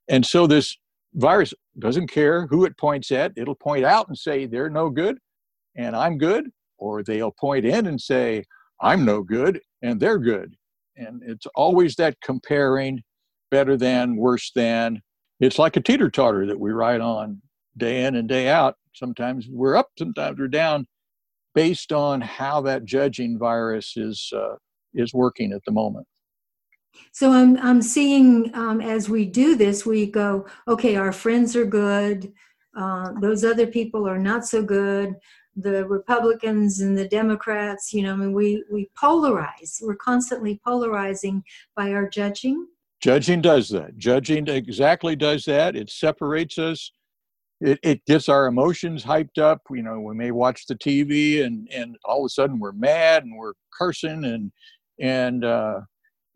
And 0.08 0.24
so 0.24 0.46
this 0.46 0.76
virus 1.14 1.52
doesn't 1.78 2.08
care 2.08 2.46
who 2.46 2.64
it 2.64 2.76
points 2.76 3.10
at. 3.10 3.32
It'll 3.36 3.54
point 3.54 3.84
out 3.84 4.08
and 4.08 4.16
say, 4.16 4.46
they're 4.46 4.70
no 4.70 4.90
good 4.90 5.18
and 5.76 5.94
I'm 5.94 6.18
good. 6.18 6.50
Or 6.78 7.02
they'll 7.02 7.32
point 7.32 7.64
in 7.64 7.86
and 7.86 8.00
say, 8.00 8.44
I'm 8.80 9.04
no 9.04 9.22
good 9.22 9.60
and 9.82 9.98
they're 10.00 10.18
good. 10.18 10.54
And 10.96 11.22
it's 11.24 11.46
always 11.54 11.96
that 11.96 12.16
comparing 12.22 13.02
better 13.50 13.76
than, 13.76 14.16
worse 14.16 14.50
than. 14.54 15.00
It's 15.40 15.58
like 15.58 15.76
a 15.76 15.80
teeter 15.80 16.10
totter 16.10 16.46
that 16.46 16.58
we 16.58 16.70
ride 16.70 17.00
on 17.00 17.40
day 17.76 18.04
in 18.04 18.16
and 18.16 18.28
day 18.28 18.48
out. 18.48 18.76
Sometimes 18.94 19.46
we're 19.48 19.76
up, 19.76 19.88
sometimes 19.98 20.38
we're 20.38 20.48
down, 20.48 20.86
based 21.54 21.92
on 21.92 22.20
how 22.20 22.60
that 22.62 22.84
judging 22.84 23.38
virus 23.38 23.96
is 23.96 24.32
uh, 24.34 24.56
is 24.94 25.14
working 25.14 25.52
at 25.52 25.64
the 25.64 25.72
moment. 25.72 26.06
So 27.12 27.32
I'm 27.32 27.56
I'm 27.58 27.80
seeing 27.80 28.50
um, 28.54 28.80
as 28.80 29.08
we 29.08 29.24
do 29.24 29.56
this, 29.56 29.86
we 29.86 30.06
go, 30.06 30.46
okay, 30.66 30.96
our 30.96 31.12
friends 31.12 31.54
are 31.54 31.66
good. 31.66 32.32
Uh, 32.76 33.12
those 33.20 33.44
other 33.44 33.66
people 33.66 34.08
are 34.08 34.18
not 34.18 34.46
so 34.46 34.62
good. 34.62 35.14
The 35.60 35.84
Republicans 35.86 36.80
and 36.80 36.96
the 36.96 37.08
Democrats, 37.08 37.92
you 37.92 38.02
know, 38.02 38.12
I 38.12 38.16
mean, 38.16 38.32
we 38.32 38.64
we 38.70 38.90
polarize. 39.00 39.82
We're 39.82 39.96
constantly 39.96 40.60
polarizing 40.64 41.42
by 41.74 41.92
our 41.92 42.08
judging. 42.08 42.66
Judging 43.00 43.40
does 43.40 43.68
that. 43.70 43.96
Judging 43.96 44.48
exactly 44.48 45.16
does 45.16 45.44
that. 45.44 45.76
It 45.76 45.90
separates 45.90 46.58
us. 46.58 46.92
It, 47.60 47.78
it 47.82 48.04
gets 48.06 48.28
our 48.28 48.46
emotions 48.46 49.04
hyped 49.04 49.38
up. 49.38 49.62
You 49.70 49.82
know, 49.82 50.00
we 50.00 50.14
may 50.14 50.30
watch 50.30 50.66
the 50.66 50.76
TV 50.76 51.44
and 51.44 51.68
and 51.72 51.96
all 52.04 52.24
of 52.24 52.26
a 52.26 52.30
sudden 52.30 52.58
we're 52.58 52.72
mad 52.72 53.24
and 53.24 53.36
we're 53.36 53.54
cursing 53.76 54.24
and 54.24 54.52
and 55.00 55.44
uh, 55.44 55.80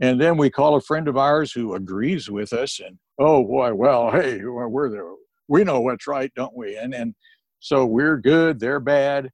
and 0.00 0.20
then 0.20 0.36
we 0.36 0.50
call 0.50 0.74
a 0.74 0.80
friend 0.80 1.08
of 1.08 1.16
ours 1.16 1.52
who 1.52 1.74
agrees 1.74 2.28
with 2.28 2.52
us 2.52 2.80
and 2.80 2.98
oh 3.18 3.44
boy 3.44 3.72
well 3.72 4.10
hey 4.10 4.44
we're 4.44 4.90
there 4.90 5.06
we 5.48 5.64
know 5.64 5.80
what's 5.80 6.06
right 6.06 6.32
don't 6.34 6.56
we 6.56 6.76
and 6.76 6.94
and 6.94 7.14
so 7.62 7.86
we're 7.86 8.18
good 8.18 8.60
they're 8.60 8.80
bad. 8.80 9.30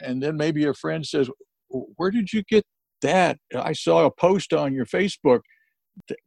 And 0.00 0.22
then 0.22 0.36
maybe 0.36 0.64
a 0.64 0.74
friend 0.74 1.06
says 1.06 1.30
where 1.68 2.10
did 2.10 2.32
you 2.32 2.42
get 2.48 2.64
that? 3.02 3.38
I 3.54 3.72
saw 3.72 4.06
a 4.06 4.10
post 4.10 4.52
on 4.52 4.72
your 4.72 4.86
facebook. 4.86 5.40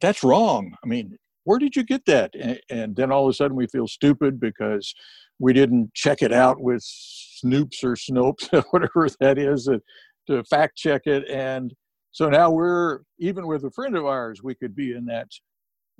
That's 0.00 0.22
wrong. 0.22 0.74
I 0.82 0.86
mean 0.86 1.18
where 1.44 1.58
did 1.58 1.76
you 1.76 1.84
get 1.84 2.06
that? 2.06 2.32
And, 2.70 2.96
then 2.96 3.12
all 3.12 3.26
of 3.26 3.30
a 3.30 3.34
sudden 3.34 3.56
we 3.56 3.66
feel 3.66 3.86
stupid 3.86 4.40
because 4.40 4.94
we 5.38 5.52
didn't 5.52 5.92
check 5.92 6.22
it 6.22 6.32
out 6.32 6.60
with 6.60 6.82
snoops 6.82 7.84
or 7.84 7.96
snopes 7.96 8.48
whatever 8.70 9.08
that 9.20 9.36
is 9.38 9.64
to, 9.64 9.80
to 10.26 10.42
fact 10.44 10.76
check 10.76 11.02
it. 11.04 11.28
And 11.28 11.74
so 12.12 12.30
now 12.30 12.50
we're, 12.50 13.00
even 13.18 13.46
with 13.46 13.64
a 13.64 13.70
friend 13.72 13.96
of 13.96 14.06
ours, 14.06 14.42
we 14.42 14.54
could 14.54 14.74
be 14.74 14.92
in 14.92 15.04
that 15.06 15.28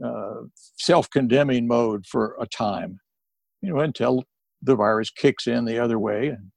uh, 0.05 0.45
self 0.79 1.11
condemning 1.11 1.67
mode 1.67 2.07
for 2.07 2.37
a 2.41 2.47
time, 2.47 2.99
you 3.61 3.73
know, 3.73 3.81
until 3.81 4.25
the 4.65 4.77
virus 4.77 5.11
kicks 5.11 5.47
in 5.47 5.65
the 5.65 5.79
other 5.79 5.99
way 5.99 6.29
and 6.29 6.51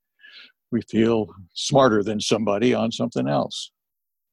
we 0.72 0.82
feel 0.82 1.28
smarter 1.54 2.04
than 2.04 2.20
somebody 2.20 2.74
on 2.74 2.92
something 2.92 3.28
else. 3.28 3.72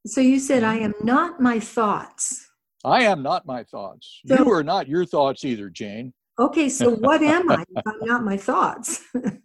So 0.06 0.20
you 0.20 0.38
said, 0.38 0.64
I 0.64 0.76
am 0.78 0.92
mm-hmm. 0.92 1.06
not 1.06 1.40
my 1.40 1.60
thoughts. 1.60 2.48
I 2.84 3.04
am 3.04 3.22
not 3.22 3.46
my 3.46 3.64
thoughts. 3.64 4.20
So, 4.26 4.36
you 4.38 4.50
are 4.52 4.64
not 4.64 4.88
your 4.88 5.06
thoughts 5.06 5.44
either, 5.44 5.70
Jane. 5.70 6.12
Okay, 6.38 6.68
so 6.68 6.90
what 6.96 7.22
am 7.22 7.50
I 7.50 7.62
if 7.62 7.82
I'm 7.86 8.00
not 8.02 8.24
my 8.24 8.36
thoughts? 8.36 9.02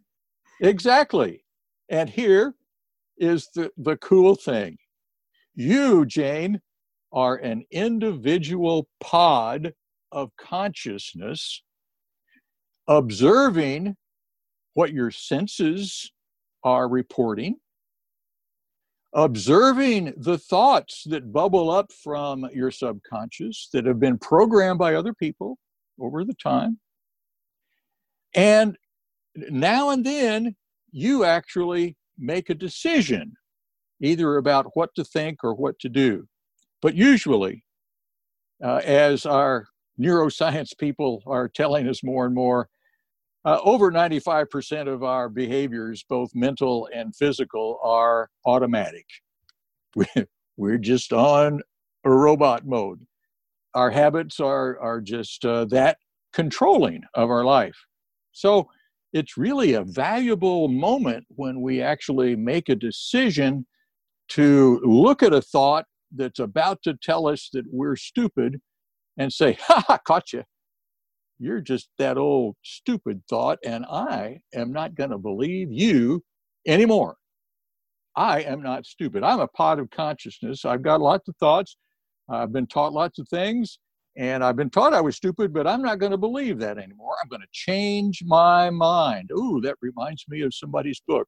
exactly. 0.62 1.46
And 1.90 2.10
here 2.10 2.54
is 3.18 3.50
the, 3.56 3.72
the 3.78 3.98
cool 3.98 4.36
thing 4.36 4.78
you, 5.56 6.06
Jane, 6.06 6.62
are 7.12 7.38
an 7.38 7.64
individual 7.72 8.88
pod 9.00 9.74
of 10.12 10.32
consciousness 10.38 11.64
observing 12.88 13.96
what 14.80 14.94
your 14.94 15.12
senses 15.12 16.10
are 16.64 16.88
reporting, 16.88 17.58
observing 19.14 20.14
the 20.16 20.38
thoughts 20.38 21.04
that 21.08 21.34
bubble 21.34 21.70
up 21.70 21.92
from 21.92 22.48
your 22.54 22.72
subconscious 22.72 23.68
that 23.74 23.86
have 23.86 24.00
been 24.00 24.18
programmed 24.18 24.80
by 24.80 24.96
other 24.96 25.14
people 25.14 25.58
over 26.00 26.24
the 26.24 26.34
time. 26.42 26.80
And 28.34 28.78
now 29.50 29.90
and 29.90 30.06
then, 30.06 30.56
you 30.92 31.26
actually 31.26 31.98
make 32.18 32.50
a 32.50 32.56
decision 32.56 33.34
either 34.02 34.38
about 34.38 34.68
what 34.76 34.96
to 34.96 35.04
think 35.04 35.44
or 35.44 35.54
what 35.56 35.78
to 35.80 35.90
do. 35.90 36.26
But 36.82 36.96
usually, 36.96 37.66
uh, 38.64 38.80
as 38.86 39.26
our 39.26 39.68
neuroscience 40.00 40.70
people 40.78 41.22
are 41.28 41.50
telling 41.50 41.90
us 41.90 42.02
more 42.02 42.26
and 42.26 42.34
more, 42.34 42.70
uh, 43.46 43.60
over 43.64 43.92
95% 43.92 44.88
of 44.88 45.04
our 45.04 45.30
behaviors, 45.30 46.04
both 46.08 46.30
mental 46.36 46.90
and 46.94 47.16
physical, 47.16 47.80
are 47.84 48.30
automatic. 48.46 49.06
We're 50.58 50.78
just 50.78 51.14
on 51.14 51.62
a 52.04 52.12
robot 52.12 52.66
mode. 52.66 53.06
Our 53.76 53.92
habits 53.92 54.40
are, 54.40 54.78
are 54.80 55.00
just 55.00 55.46
uh, 55.46 55.66
that 55.66 55.98
controlling 56.34 57.04
of 57.14 57.30
our 57.30 57.46
life. 57.46 57.78
So 58.34 58.70
it's 59.14 59.38
really 59.38 59.74
a 59.74 59.84
valuable 59.84 60.68
moment 60.68 61.26
when 61.30 61.62
we 61.62 61.82
actually 61.82 62.36
make 62.36 62.70
a 62.70 62.76
decision 62.76 63.66
to 64.30 64.80
look 64.84 65.24
at 65.24 65.34
a 65.34 65.42
thought 65.42 65.86
that's 66.16 66.40
about 66.40 66.84
to 66.84 66.96
tell 67.02 67.28
us 67.28 67.50
that 67.54 67.66
we're 67.72 67.96
stupid 67.96 68.60
and 69.18 69.32
say, 69.32 69.58
ha 69.62 69.84
ha, 69.88 69.98
caught 70.06 70.34
you 70.34 70.44
you're 71.40 71.62
just 71.62 71.90
that 71.98 72.18
old 72.18 72.56
stupid 72.64 73.22
thought, 73.30 73.60
and 73.66 73.86
I 73.86 74.42
am 74.54 74.72
not 74.72 74.96
going 74.96 75.12
to 75.12 75.18
believe 75.18 75.72
you 75.72 76.24
anymore. 76.68 77.16
I 78.16 78.42
am 78.42 78.62
not 78.62 78.86
stupid. 78.86 79.24
I'm 79.24 79.40
a 79.40 79.48
pod 79.48 79.80
of 79.80 79.90
consciousness. 79.90 80.66
I've 80.66 80.82
got 80.82 81.00
lots 81.00 81.28
of 81.30 81.36
thoughts. 81.38 81.78
I've 82.30 82.52
been 82.52 82.68
taught 82.68 82.92
lots 82.92 83.20
of 83.20 83.28
things, 83.30 83.80
and 84.18 84.44
I've 84.44 84.58
been 84.58 84.70
taught 84.70 84.94
I 84.94 85.02
was 85.02 85.16
stupid, 85.16 85.54
but 85.54 85.66
I'm 85.66 85.82
not 85.82 86.00
going 86.00 86.12
to 86.12 86.18
believe 86.18 86.60
that 86.60 86.78
anymore. 86.78 87.16
I'm 87.24 87.30
going 87.30 87.42
to 87.42 87.48
change 87.52 88.22
my 88.26 88.70
mind. 88.70 89.32
Ooh, 89.32 89.62
that 89.62 89.76
reminds 89.82 90.26
me 90.28 90.42
of 90.42 90.54
somebody's 90.54 91.02
book, 91.08 91.28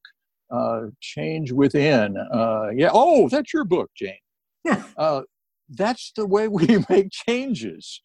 uh, 0.51 0.87
Change 0.99 1.53
Within. 1.53 2.17
Uh, 2.17 2.69
yeah. 2.75 2.89
Oh, 2.91 3.29
that's 3.29 3.53
your 3.53 3.63
book, 3.63 3.89
Jane. 3.95 4.17
uh, 4.97 5.21
that's 5.69 6.11
the 6.17 6.25
way 6.25 6.49
we 6.49 6.83
make 6.89 7.11
changes 7.11 8.01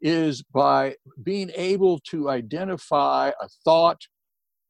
is 0.00 0.42
by 0.42 0.94
being 1.22 1.50
able 1.54 1.98
to 2.10 2.28
identify 2.28 3.30
a 3.40 3.48
thought, 3.64 4.00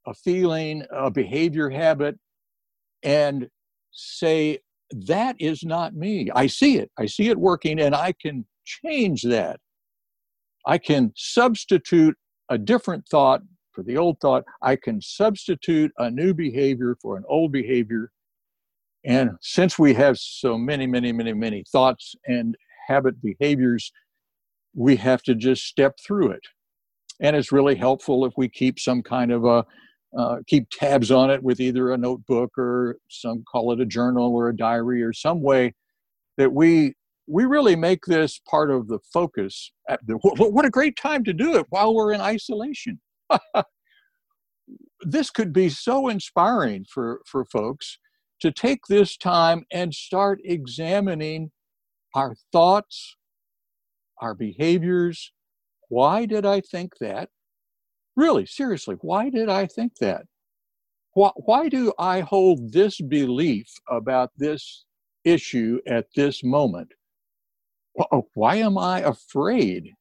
a 0.07 0.15
feeling, 0.15 0.85
a 0.91 1.11
behavior 1.11 1.69
habit, 1.71 2.17
and 3.03 3.49
say, 3.93 4.61
that 4.93 5.37
is 5.41 5.65
not 5.65 5.95
me. 5.95 6.31
I 6.35 6.47
see 6.47 6.79
it. 6.79 6.91
I 6.99 7.07
see 7.07 7.29
it 7.29 7.39
working, 7.39 7.81
and 7.81 7.95
I 7.95 8.13
can 8.13 8.47
change 8.65 9.23
that. 9.23 9.59
I 10.67 10.79
can 10.79 11.13
substitute 11.17 12.17
a 12.49 12.59
different 12.59 13.07
thought 13.09 13.43
for 13.73 13.83
the 13.83 13.97
old 13.97 14.21
thought. 14.21 14.45
I 14.63 14.77
can 14.77 15.01
substitute 15.01 15.93
a 15.99 16.11
new 16.11 16.35
behavior 16.35 16.97
for 17.01 17.17
an 17.17 17.25
old 17.29 17.53
behavior. 17.53 18.11
And 19.05 19.31
since 19.41 19.79
we 19.79 19.95
have 19.95 20.19
so 20.19 20.57
many, 20.59 20.87
many, 20.87 21.13
many, 21.13 21.33
many 21.33 21.65
thoughts 21.71 22.15
and 22.27 22.57
habit 22.89 23.21
behaviors 23.23 23.93
we 24.77 24.95
have 24.97 25.23
to 25.23 25.35
just 25.35 25.65
step 25.65 25.95
through 26.07 26.31
it. 26.31 26.43
And 27.21 27.35
it's 27.35 27.51
really 27.51 27.75
helpful 27.75 28.25
if 28.27 28.35
we 28.37 28.49
keep 28.49 28.79
some 28.79 29.03
kind 29.03 29.33
of 29.33 29.45
a 29.45 29.65
uh, 30.17 30.37
keep 30.47 30.69
tabs 30.71 31.11
on 31.11 31.31
it 31.31 31.43
with 31.43 31.61
either 31.61 31.93
a 31.93 31.99
notebook 31.99 32.51
or 32.57 32.97
some 33.11 33.43
call 33.51 33.73
it 33.73 33.81
a 33.81 33.87
journal 33.87 34.35
or 34.35 34.49
a 34.49 34.57
diary 34.57 35.03
or 35.03 35.13
some 35.13 35.43
way 35.43 35.75
that 36.39 36.53
we 36.53 36.95
we 37.27 37.45
really 37.45 37.75
make 37.75 38.05
this 38.07 38.41
part 38.49 38.71
of 38.71 38.87
the 38.87 39.01
focus. 39.13 39.73
What 40.09 40.65
a 40.65 40.71
great 40.71 40.97
time 40.97 41.25
to 41.25 41.33
do 41.33 41.57
it 41.57 41.67
while 41.71 41.93
we're 41.93 42.13
in 42.13 42.21
isolation. 42.21 43.01
this 45.01 45.31
could 45.31 45.53
be 45.53 45.69
so 45.69 46.09
inspiring 46.09 46.85
for, 46.89 47.21
for 47.27 47.45
folks 47.45 47.99
to 48.41 48.53
take 48.53 48.87
this 48.89 49.17
time 49.17 49.65
and 49.73 49.93
start 49.93 50.41
examining 50.45 51.51
our 52.15 52.37
thoughts, 52.53 53.16
our 54.21 54.35
behaviors. 54.35 55.33
Why 55.89 56.27
did 56.27 56.45
I 56.45 56.61
think 56.61 56.99
that? 56.99 57.31
Really, 58.17 58.47
seriously, 58.47 58.97
why 59.01 59.31
did 59.31 59.49
I 59.49 59.67
think 59.67 59.97
that? 60.01 60.23
Why, 61.13 61.31
why 61.37 61.69
do 61.69 61.93
I 61.99 62.21
hold 62.21 62.73
this 62.73 63.01
belief 63.01 63.69
about 63.89 64.31
this 64.37 64.85
issue 65.25 65.81
at 65.87 66.07
this 66.15 66.43
moment? 66.43 66.93
Oh, 68.13 68.29
why 68.35 68.57
am 68.57 68.77
I 68.77 69.01
afraid? 69.01 69.93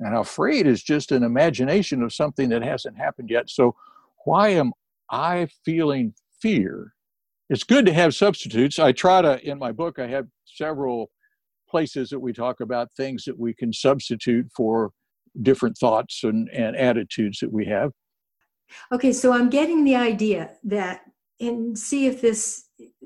And 0.00 0.14
afraid 0.14 0.66
is 0.66 0.82
just 0.82 1.12
an 1.12 1.22
imagination 1.22 2.02
of 2.02 2.12
something 2.12 2.50
that 2.50 2.62
hasn't 2.62 2.98
happened 2.98 3.30
yet. 3.30 3.48
So, 3.48 3.76
why 4.24 4.48
am 4.48 4.72
I 5.10 5.48
feeling 5.64 6.12
fear? 6.40 6.92
It's 7.48 7.64
good 7.64 7.86
to 7.86 7.92
have 7.92 8.14
substitutes. 8.14 8.78
I 8.78 8.92
try 8.92 9.22
to, 9.22 9.42
in 9.48 9.58
my 9.58 9.72
book, 9.72 9.98
I 9.98 10.08
have 10.08 10.26
several 10.44 11.10
places 11.68 12.10
that 12.10 12.20
we 12.20 12.32
talk 12.32 12.60
about 12.60 12.88
things 12.96 13.24
that 13.24 13.38
we 13.38 13.54
can 13.54 13.72
substitute 13.72 14.46
for 14.56 14.90
different 15.42 15.76
thoughts 15.76 16.24
and, 16.24 16.48
and 16.50 16.76
attitudes 16.76 17.38
that 17.40 17.52
we 17.52 17.66
have. 17.66 17.92
Okay, 18.92 19.12
so 19.12 19.32
I'm 19.32 19.50
getting 19.50 19.84
the 19.84 19.96
idea 19.96 20.52
that, 20.64 21.02
and 21.40 21.78
see 21.78 22.06
if 22.06 22.20
this 22.20 22.64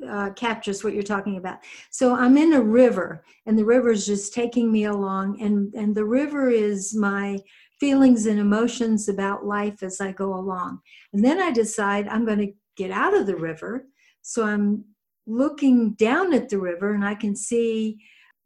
uh, 0.08 0.30
captures 0.30 0.82
what 0.82 0.94
you're 0.94 1.02
talking 1.02 1.36
about. 1.36 1.58
So 1.90 2.14
I'm 2.14 2.36
in 2.36 2.54
a 2.54 2.60
river, 2.60 3.24
and 3.46 3.58
the 3.58 3.64
river 3.64 3.90
is 3.90 4.06
just 4.06 4.32
taking 4.32 4.70
me 4.72 4.84
along, 4.84 5.40
and 5.40 5.74
and 5.74 5.94
the 5.94 6.04
river 6.04 6.48
is 6.48 6.94
my 6.94 7.38
feelings 7.78 8.26
and 8.26 8.38
emotions 8.38 9.08
about 9.08 9.44
life 9.44 9.82
as 9.82 10.00
I 10.00 10.12
go 10.12 10.34
along. 10.34 10.80
And 11.12 11.24
then 11.24 11.40
I 11.40 11.50
decide 11.50 12.08
I'm 12.08 12.24
going 12.24 12.38
to 12.38 12.52
get 12.76 12.90
out 12.90 13.14
of 13.14 13.26
the 13.26 13.36
river, 13.36 13.86
so 14.22 14.44
I'm 14.46 14.84
looking 15.26 15.92
down 15.92 16.32
at 16.32 16.48
the 16.48 16.58
river, 16.58 16.94
and 16.94 17.04
I 17.04 17.14
can 17.14 17.36
see 17.36 17.98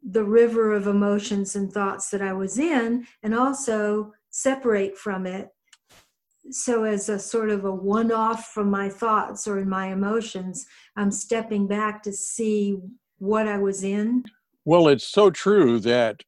the 0.07 0.23
river 0.23 0.71
of 0.71 0.87
emotions 0.87 1.55
and 1.55 1.71
thoughts 1.71 2.09
that 2.11 2.21
I 2.21 2.33
was 2.33 2.59
in 2.59 3.07
and 3.23 3.33
also 3.33 4.13
separate 4.29 4.97
from 4.97 5.25
it. 5.25 5.49
So, 6.51 6.83
as 6.83 7.09
a 7.09 7.17
sort 7.17 7.49
of 7.49 7.65
a 7.65 7.73
one 7.73 8.11
off 8.11 8.49
from 8.49 8.69
my 8.69 8.87
thoughts 8.87 9.47
or 9.47 9.57
in 9.57 9.67
my 9.67 9.87
emotions, 9.87 10.67
I'm 10.95 11.09
stepping 11.09 11.67
back 11.67 12.03
to 12.03 12.13
see 12.13 12.77
what 13.17 13.47
I 13.47 13.57
was 13.57 13.83
in. 13.83 14.25
Well, 14.63 14.87
it's 14.87 15.07
so 15.07 15.31
true 15.31 15.79
that 15.79 16.21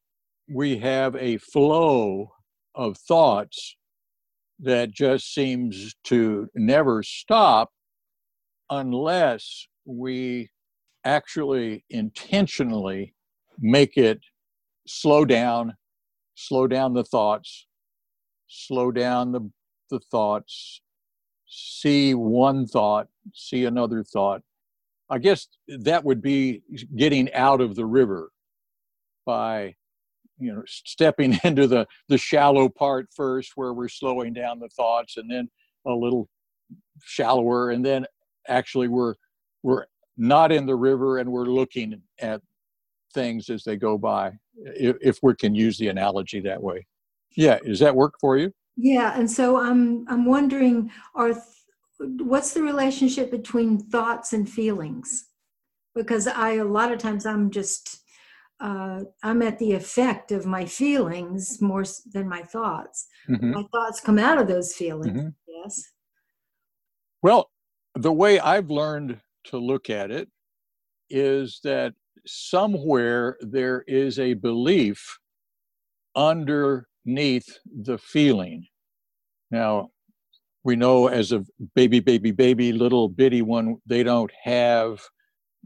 we 0.48 0.78
have 0.78 1.14
a 1.14 1.36
flow 1.36 2.32
of 2.74 2.96
thoughts 2.96 3.76
that 4.58 4.90
just 4.90 5.32
seems 5.32 5.94
to 6.04 6.48
never 6.56 7.04
stop 7.04 7.70
unless 8.70 9.68
we 9.84 10.50
actually 11.04 11.84
intentionally 11.90 13.14
make 13.60 13.96
it 13.96 14.20
slow 14.86 15.24
down, 15.24 15.76
slow 16.34 16.66
down 16.66 16.94
the 16.94 17.04
thoughts, 17.04 17.66
slow 18.46 18.90
down 18.90 19.32
the, 19.32 19.50
the 19.90 20.00
thoughts, 20.10 20.80
see 21.46 22.14
one 22.14 22.66
thought, 22.66 23.08
see 23.34 23.64
another 23.64 24.02
thought. 24.04 24.42
I 25.10 25.18
guess 25.18 25.48
that 25.68 26.04
would 26.04 26.20
be 26.20 26.62
getting 26.96 27.32
out 27.32 27.60
of 27.60 27.74
the 27.74 27.86
river 27.86 28.30
by 29.24 29.74
you 30.38 30.52
know 30.52 30.62
stepping 30.66 31.38
into 31.44 31.66
the 31.66 31.86
the 32.08 32.18
shallow 32.18 32.68
part 32.68 33.08
first 33.14 33.52
where 33.54 33.72
we're 33.72 33.88
slowing 33.88 34.32
down 34.32 34.58
the 34.58 34.68
thoughts 34.68 35.16
and 35.16 35.30
then 35.30 35.48
a 35.86 35.92
little 35.92 36.28
shallower 37.02 37.70
and 37.70 37.84
then 37.84 38.06
actually 38.48 38.88
we're 38.88 39.14
we're 39.62 39.86
not 40.16 40.52
in 40.52 40.66
the 40.66 40.74
river 40.74 41.18
and 41.18 41.30
we're 41.30 41.44
looking 41.46 42.00
at 42.20 42.42
things 43.12 43.50
as 43.50 43.64
they 43.64 43.76
go 43.76 43.98
by, 43.98 44.32
if, 44.56 44.96
if 45.00 45.18
we 45.22 45.34
can 45.34 45.54
use 45.54 45.78
the 45.78 45.88
analogy 45.88 46.40
that 46.40 46.62
way. 46.62 46.86
Yeah, 47.36 47.58
does 47.58 47.80
that 47.80 47.94
work 47.94 48.14
for 48.20 48.36
you? 48.36 48.52
Yeah, 48.76 49.18
and 49.18 49.30
so 49.30 49.60
I'm 49.60 50.06
I'm 50.08 50.24
wondering, 50.24 50.90
are 51.14 51.34
what's 51.98 52.54
the 52.54 52.62
relationship 52.62 53.30
between 53.30 53.78
thoughts 53.78 54.32
and 54.32 54.48
feelings? 54.48 55.26
Because 55.94 56.26
I 56.26 56.54
a 56.54 56.64
lot 56.64 56.92
of 56.92 56.98
times 56.98 57.26
I'm 57.26 57.50
just 57.50 58.00
uh, 58.60 59.00
I'm 59.22 59.42
at 59.42 59.58
the 59.58 59.72
effect 59.72 60.32
of 60.32 60.46
my 60.46 60.64
feelings 60.64 61.60
more 61.60 61.84
than 62.12 62.28
my 62.28 62.42
thoughts. 62.42 63.06
Mm-hmm. 63.28 63.52
My 63.52 63.64
thoughts 63.72 64.00
come 64.00 64.18
out 64.18 64.38
of 64.38 64.48
those 64.48 64.74
feelings. 64.74 65.06
Mm-hmm. 65.06 65.28
Yes. 65.46 65.82
Well, 67.22 67.50
the 67.94 68.12
way 68.12 68.38
I've 68.38 68.70
learned 68.70 69.20
to 69.44 69.58
look 69.58 69.90
at 69.90 70.10
it 70.10 70.28
is 71.10 71.60
that 71.64 71.94
somewhere 72.26 73.36
there 73.40 73.84
is 73.86 74.18
a 74.18 74.34
belief 74.34 75.18
underneath 76.16 77.58
the 77.82 77.98
feeling. 77.98 78.66
Now, 79.50 79.90
we 80.64 80.76
know 80.76 81.06
as 81.06 81.32
a 81.32 81.44
baby, 81.74 82.00
baby, 82.00 82.30
baby, 82.30 82.72
little 82.72 83.08
bitty 83.08 83.42
one, 83.42 83.76
they 83.86 84.02
don't 84.02 84.32
have 84.42 85.00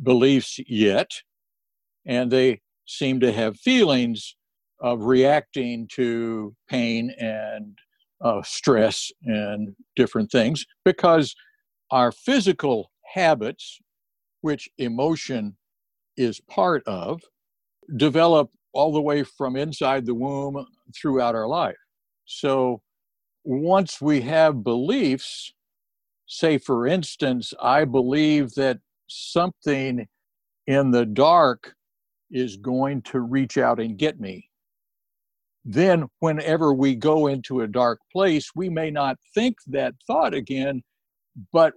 beliefs 0.03 0.61
yet, 0.69 1.11
and 2.07 2.31
they 2.31 2.61
seem 2.87 3.21
to 3.21 3.33
have 3.33 3.57
feelings 3.59 4.37
of 4.81 5.03
reacting 5.05 5.89
to 5.95 6.55
pain 6.69 7.15
and 7.19 7.79
uh, 8.21 8.43
stress 8.43 9.11
and 9.25 9.75
different 9.97 10.31
things 10.31 10.65
because 10.85 11.35
our 11.91 12.13
physical 12.13 12.91
habits, 13.15 13.81
which 14.41 14.69
emotion 14.79 15.57
is 16.17 16.41
part 16.41 16.83
of, 16.87 17.23
develop 17.97 18.51
all 18.73 18.93
the 18.93 19.01
way 19.01 19.23
from 19.23 19.57
inside 19.57 20.07
the 20.07 20.15
womb 20.15 20.65
throughout 20.95 21.35
our 21.35 21.47
life. 21.47 21.77
So 22.25 22.81
once 23.45 24.01
we 24.01 24.21
have 24.23 24.63
beliefs, 24.63 25.53
say 26.27 26.59
for 26.59 26.87
instance, 26.87 27.53
I 27.61 27.85
believe 27.85 28.55
that 28.55 28.79
something 29.09 30.07
in 30.67 30.91
the 30.91 31.05
dark 31.05 31.75
is 32.31 32.57
going 32.57 33.03
to 33.03 33.21
reach 33.21 33.59
out 33.59 33.81
and 33.81 33.99
get 33.99 34.19
me. 34.19 34.49
Then, 35.65 36.09
whenever 36.19 36.73
we 36.75 36.97
go 36.97 37.29
into 37.29 37.61
a 37.61 37.69
dark 37.69 38.01
place, 38.11 38.51
we 38.55 38.69
may 38.69 38.91
not 38.91 39.17
think 39.35 39.57
that 39.69 39.95
thought 40.07 40.35
again, 40.35 40.83
but 41.53 41.73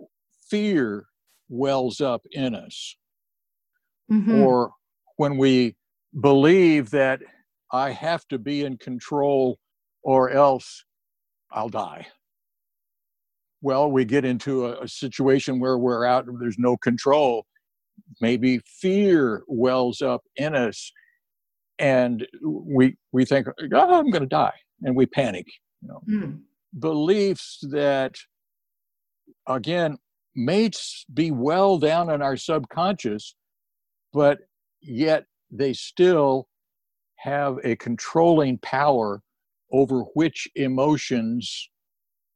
fear 0.50 1.06
wells 1.50 2.02
up 2.02 2.24
in 2.32 2.56
us. 2.56 2.96
Mm-hmm. 4.12 4.42
Or 4.42 4.72
when 5.18 5.38
we 5.38 5.76
believe 6.22 6.92
that 6.92 7.22
I 7.72 7.92
have 7.92 8.28
to 8.28 8.38
be 8.38 8.64
in 8.64 8.78
control 8.78 9.58
or 10.04 10.30
else 10.30 10.86
I'll 11.52 11.70
die. 11.70 12.08
Well, 13.62 13.90
we 13.92 14.06
get 14.06 14.26
into 14.26 14.68
a, 14.68 14.84
a 14.84 14.88
situation 14.88 15.60
where 15.60 15.78
we're 15.78 16.06
out, 16.06 16.26
there's 16.40 16.60
no 16.60 16.78
control. 16.78 17.46
Maybe 18.22 18.60
fear 18.80 19.44
wells 19.48 20.02
up 20.02 20.22
in 20.36 20.56
us 20.56 20.92
and 21.80 22.26
we 22.42 22.96
we 23.12 23.26
think 23.26 23.48
oh, 23.48 24.00
i'm 24.00 24.10
going 24.10 24.22
to 24.22 24.28
die 24.28 24.54
and 24.84 24.96
we 24.96 25.06
panic 25.06 25.46
you 25.82 25.88
know 25.88 26.02
mm. 26.10 26.40
beliefs 26.80 27.60
that 27.72 28.16
again 29.48 29.98
may 30.36 30.70
be 31.14 31.32
well 31.32 31.78
down 31.78 32.10
in 32.10 32.22
our 32.22 32.38
subconscious 32.38 33.36
but 34.16 34.40
yet 34.82 35.26
they 35.52 35.74
still 35.74 36.48
have 37.18 37.58
a 37.66 37.76
controlling 37.76 38.58
power 38.60 39.22
over 39.74 40.04
which 40.14 40.48
emotions 40.56 41.70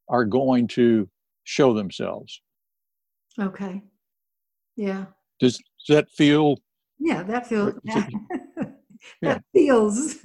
are 0.10 0.26
going 0.26 0.68
to 0.68 1.08
show 1.46 1.74
themselves. 1.74 2.42
Okay. 3.40 3.82
Yeah. 4.76 5.06
Does, 5.40 5.58
does 5.88 5.96
that 5.96 6.10
feel? 6.10 6.58
Yeah, 7.00 7.24
that 7.24 7.48
feels. 7.48 7.74
That, 9.22 9.42
yeah. 9.56 9.62
feels 9.62 10.18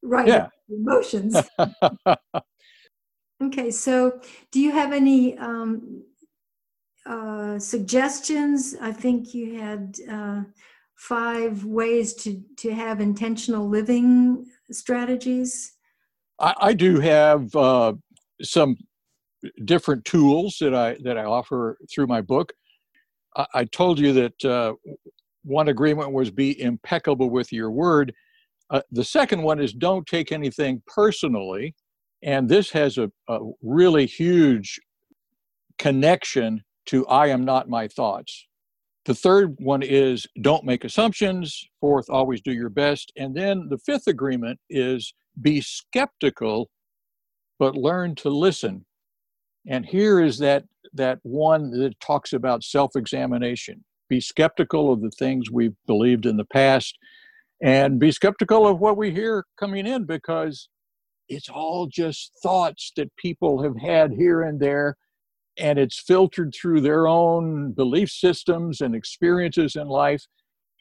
right. 0.00 0.28
Yeah. 0.28 0.46
Emotions. 0.70 1.36
okay, 3.42 3.70
so 3.72 4.20
do 4.52 4.60
you 4.60 4.70
have 4.70 4.92
any 4.92 5.36
um, 5.38 6.04
uh, 7.04 7.58
suggestions? 7.58 8.76
I 8.80 8.92
think 8.92 9.34
you 9.34 9.58
had 9.58 9.96
uh, 10.08 10.42
five 11.08 11.64
ways 11.64 12.14
to 12.14 12.40
to 12.56 12.72
have 12.72 13.00
intentional 13.00 13.68
living 13.68 14.46
strategies. 14.70 15.72
I, 16.38 16.54
I 16.60 16.72
do 16.74 17.00
have 17.00 17.54
uh, 17.56 17.94
some 18.40 18.76
different 19.64 20.04
tools 20.04 20.58
that 20.60 20.74
I 20.74 20.96
that 21.02 21.18
I 21.18 21.24
offer 21.24 21.76
through 21.92 22.06
my 22.06 22.20
book. 22.20 22.52
I, 23.36 23.46
I 23.54 23.64
told 23.64 23.98
you 23.98 24.12
that 24.12 24.44
uh, 24.44 24.74
one 25.44 25.68
agreement 25.68 26.12
was 26.12 26.30
be 26.30 26.60
impeccable 26.62 27.30
with 27.30 27.52
your 27.52 27.72
word. 27.72 28.14
Uh, 28.70 28.82
the 28.92 29.04
second 29.04 29.42
one 29.42 29.60
is 29.60 29.72
don't 29.72 30.06
take 30.06 30.30
anything 30.30 30.82
personally, 30.86 31.74
and 32.22 32.48
this 32.48 32.70
has 32.70 32.98
a, 32.98 33.10
a 33.28 33.40
really 33.60 34.06
huge 34.06 34.78
connection 35.78 36.62
to 36.86 37.04
I 37.08 37.26
am 37.26 37.44
not 37.44 37.68
my 37.68 37.88
thoughts. 37.88 38.46
The 39.04 39.14
third 39.14 39.56
one 39.58 39.82
is 39.82 40.26
don't 40.40 40.64
make 40.64 40.84
assumptions. 40.84 41.66
Fourth, 41.80 42.08
always 42.08 42.40
do 42.40 42.52
your 42.52 42.68
best. 42.68 43.12
And 43.16 43.34
then 43.34 43.66
the 43.68 43.78
fifth 43.78 44.06
agreement 44.06 44.60
is 44.70 45.12
be 45.40 45.60
skeptical, 45.60 46.70
but 47.58 47.74
learn 47.74 48.14
to 48.16 48.28
listen. 48.28 48.84
And 49.66 49.84
here 49.84 50.20
is 50.20 50.38
that, 50.38 50.64
that 50.92 51.18
one 51.22 51.70
that 51.70 51.98
talks 52.00 52.32
about 52.32 52.62
self 52.62 52.94
examination. 52.94 53.84
Be 54.08 54.20
skeptical 54.20 54.92
of 54.92 55.00
the 55.00 55.10
things 55.10 55.50
we've 55.50 55.76
believed 55.86 56.26
in 56.26 56.36
the 56.36 56.44
past 56.44 56.96
and 57.62 57.98
be 57.98 58.10
skeptical 58.10 58.66
of 58.66 58.80
what 58.80 58.96
we 58.96 59.10
hear 59.10 59.44
coming 59.58 59.86
in 59.86 60.04
because 60.04 60.68
it's 61.28 61.48
all 61.48 61.86
just 61.86 62.32
thoughts 62.42 62.92
that 62.96 63.14
people 63.16 63.62
have 63.62 63.76
had 63.76 64.12
here 64.12 64.42
and 64.42 64.60
there 64.60 64.96
and 65.58 65.78
it's 65.78 66.00
filtered 66.00 66.54
through 66.54 66.80
their 66.80 67.06
own 67.06 67.72
belief 67.72 68.10
systems 68.10 68.80
and 68.80 68.94
experiences 68.94 69.76
in 69.76 69.88
life. 69.88 70.24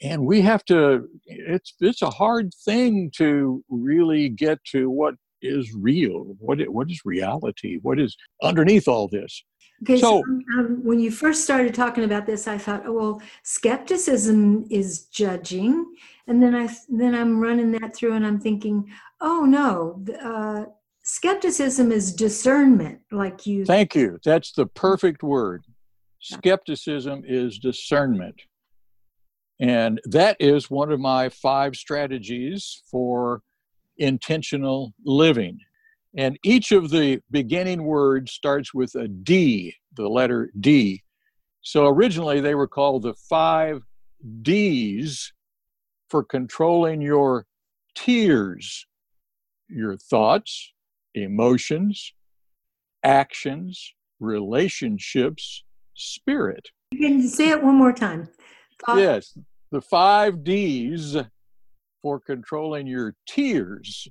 And 0.02 0.26
we 0.26 0.42
have 0.42 0.66
to 0.66 1.08
it's 1.26 1.76
it's 1.80 2.02
a 2.02 2.10
hard 2.10 2.52
thing 2.66 3.12
to 3.18 3.64
really 3.70 4.30
get 4.30 4.64
to 4.72 4.90
what 4.90 5.16
is 5.44 5.74
real 5.74 6.36
what 6.38 6.60
what 6.70 6.90
is 6.90 7.02
reality 7.04 7.80
what 7.82 8.00
is 8.00 8.16
underneath 8.42 8.88
all 8.88 9.08
this. 9.08 9.44
Okay 9.84 9.98
so, 9.98 10.22
so 10.22 10.24
um, 10.24 10.42
um, 10.58 10.80
when 10.84 11.00
you 11.00 11.12
first 11.12 11.44
started 11.44 11.74
talking 11.74 12.04
about 12.04 12.26
this 12.26 12.48
i 12.48 12.58
thought 12.58 12.84
oh 12.86 12.94
well 12.94 13.22
skepticism 13.44 14.66
is 14.70 15.06
judging. 15.06 15.86
And 16.28 16.42
then 16.42 16.56
i 16.56 16.68
then 16.90 17.14
i'm 17.14 17.40
running 17.40 17.72
that 17.74 17.96
through 17.96 18.14
and 18.14 18.26
i'm 18.26 18.40
thinking 18.40 18.92
oh 19.20 19.46
no 19.46 20.04
uh, 20.24 20.66
skepticism 21.12 21.92
is 21.92 22.14
discernment 22.14 23.02
like 23.12 23.46
you 23.46 23.66
thank 23.66 23.94
you. 23.96 24.18
That's 24.24 24.54
the 24.54 24.64
mm-hmm. 24.64 24.80
perfect 24.80 25.24
word. 25.24 25.66
Skepticism 26.22 27.24
is 27.28 27.60
discernment. 27.60 28.42
And 29.60 30.00
that 30.06 30.38
is 30.40 30.72
one 30.72 30.90
of 30.90 31.02
my 31.02 31.28
five 31.28 31.76
strategies 31.76 32.82
for 32.90 33.42
intentional 33.98 34.94
living. 35.04 35.60
And 36.16 36.40
each 36.46 36.72
of 36.72 36.90
the 36.90 37.20
beginning 37.30 37.84
words 37.84 38.32
starts 38.32 38.74
with 38.74 38.96
a 38.96 39.10
d 39.10 39.76
the 39.98 40.08
letter 40.08 40.50
d. 40.62 41.04
So 41.62 41.88
originally 41.88 42.40
they 42.40 42.56
were 42.56 42.70
called 42.70 43.04
the 43.04 43.16
five 43.30 43.82
d's 44.44 45.34
for 46.10 46.24
controlling 46.24 47.02
your 47.02 47.46
tears 47.96 48.86
your 49.68 49.98
thoughts 49.98 50.74
emotions, 51.16 52.14
actions, 53.04 53.94
relationships, 54.20 55.64
spirit. 55.96 56.70
You 56.92 57.00
can 57.00 57.22
you 57.22 57.28
say 57.28 57.50
it 57.50 57.64
one 57.64 57.76
more 57.76 57.94
time? 57.94 58.30
Thought. 58.86 59.00
Yes, 59.00 59.38
the 59.72 59.82
five 59.82 60.44
D's 60.44 61.18
for 62.02 62.20
controlling 62.20 62.88
your 62.88 63.16
tears. 63.28 64.08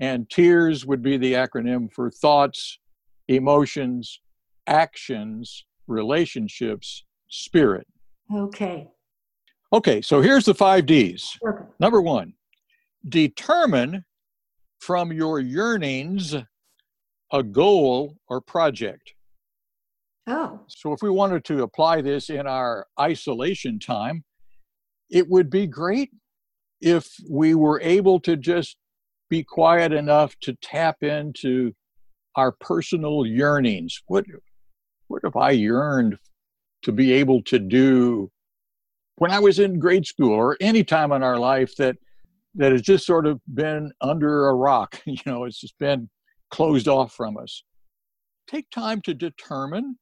And 0.00 0.30
tears 0.30 0.86
would 0.86 1.02
be 1.02 1.16
the 1.16 1.32
acronym 1.32 1.92
for 1.92 2.10
thoughts, 2.10 2.78
emotions, 3.26 4.20
actions, 4.68 5.64
relationships, 5.88 7.04
spirit. 7.28 7.86
Okay. 8.32 8.88
Okay, 9.72 10.00
so 10.00 10.20
here's 10.20 10.44
the 10.44 10.54
five 10.54 10.86
D's. 10.86 11.36
Number 11.80 12.00
one, 12.00 12.34
determine 13.08 14.04
from 14.78 15.12
your 15.12 15.40
yearnings 15.40 16.34
a 17.32 17.42
goal 17.42 18.16
or 18.28 18.40
project. 18.40 19.12
Oh. 20.26 20.60
So 20.68 20.92
if 20.92 21.02
we 21.02 21.10
wanted 21.10 21.44
to 21.46 21.62
apply 21.62 22.02
this 22.02 22.30
in 22.30 22.46
our 22.46 22.86
isolation 23.00 23.78
time, 23.78 24.24
it 25.10 25.28
would 25.28 25.50
be 25.50 25.66
great 25.66 26.10
if 26.80 27.08
we 27.28 27.54
were 27.54 27.80
able 27.80 28.20
to 28.20 28.36
just 28.36 28.76
be 29.30 29.42
quiet 29.42 29.92
enough 29.92 30.34
to 30.40 30.54
tap 30.62 31.02
into 31.02 31.72
our 32.36 32.52
personal 32.52 33.26
yearnings. 33.26 34.02
What 34.06 34.24
what 35.08 35.22
have 35.24 35.36
I 35.36 35.50
yearned 35.50 36.18
to 36.82 36.92
be 36.92 37.12
able 37.12 37.42
to 37.44 37.58
do 37.58 38.30
when 39.16 39.30
I 39.30 39.40
was 39.40 39.58
in 39.58 39.78
grade 39.78 40.06
school 40.06 40.32
or 40.32 40.56
any 40.60 40.84
time 40.84 41.12
in 41.12 41.22
our 41.22 41.38
life 41.38 41.74
that 41.76 41.96
that 42.54 42.72
has 42.72 42.82
just 42.82 43.06
sort 43.06 43.26
of 43.26 43.40
been 43.52 43.92
under 44.00 44.48
a 44.48 44.54
rock. 44.54 45.00
You 45.06 45.18
know, 45.26 45.44
it's 45.44 45.60
just 45.60 45.78
been 45.78 46.08
closed 46.50 46.88
off 46.88 47.12
from 47.12 47.36
us. 47.36 47.64
Take 48.48 48.70
time 48.70 49.00
to 49.02 49.14
determine 49.14 49.98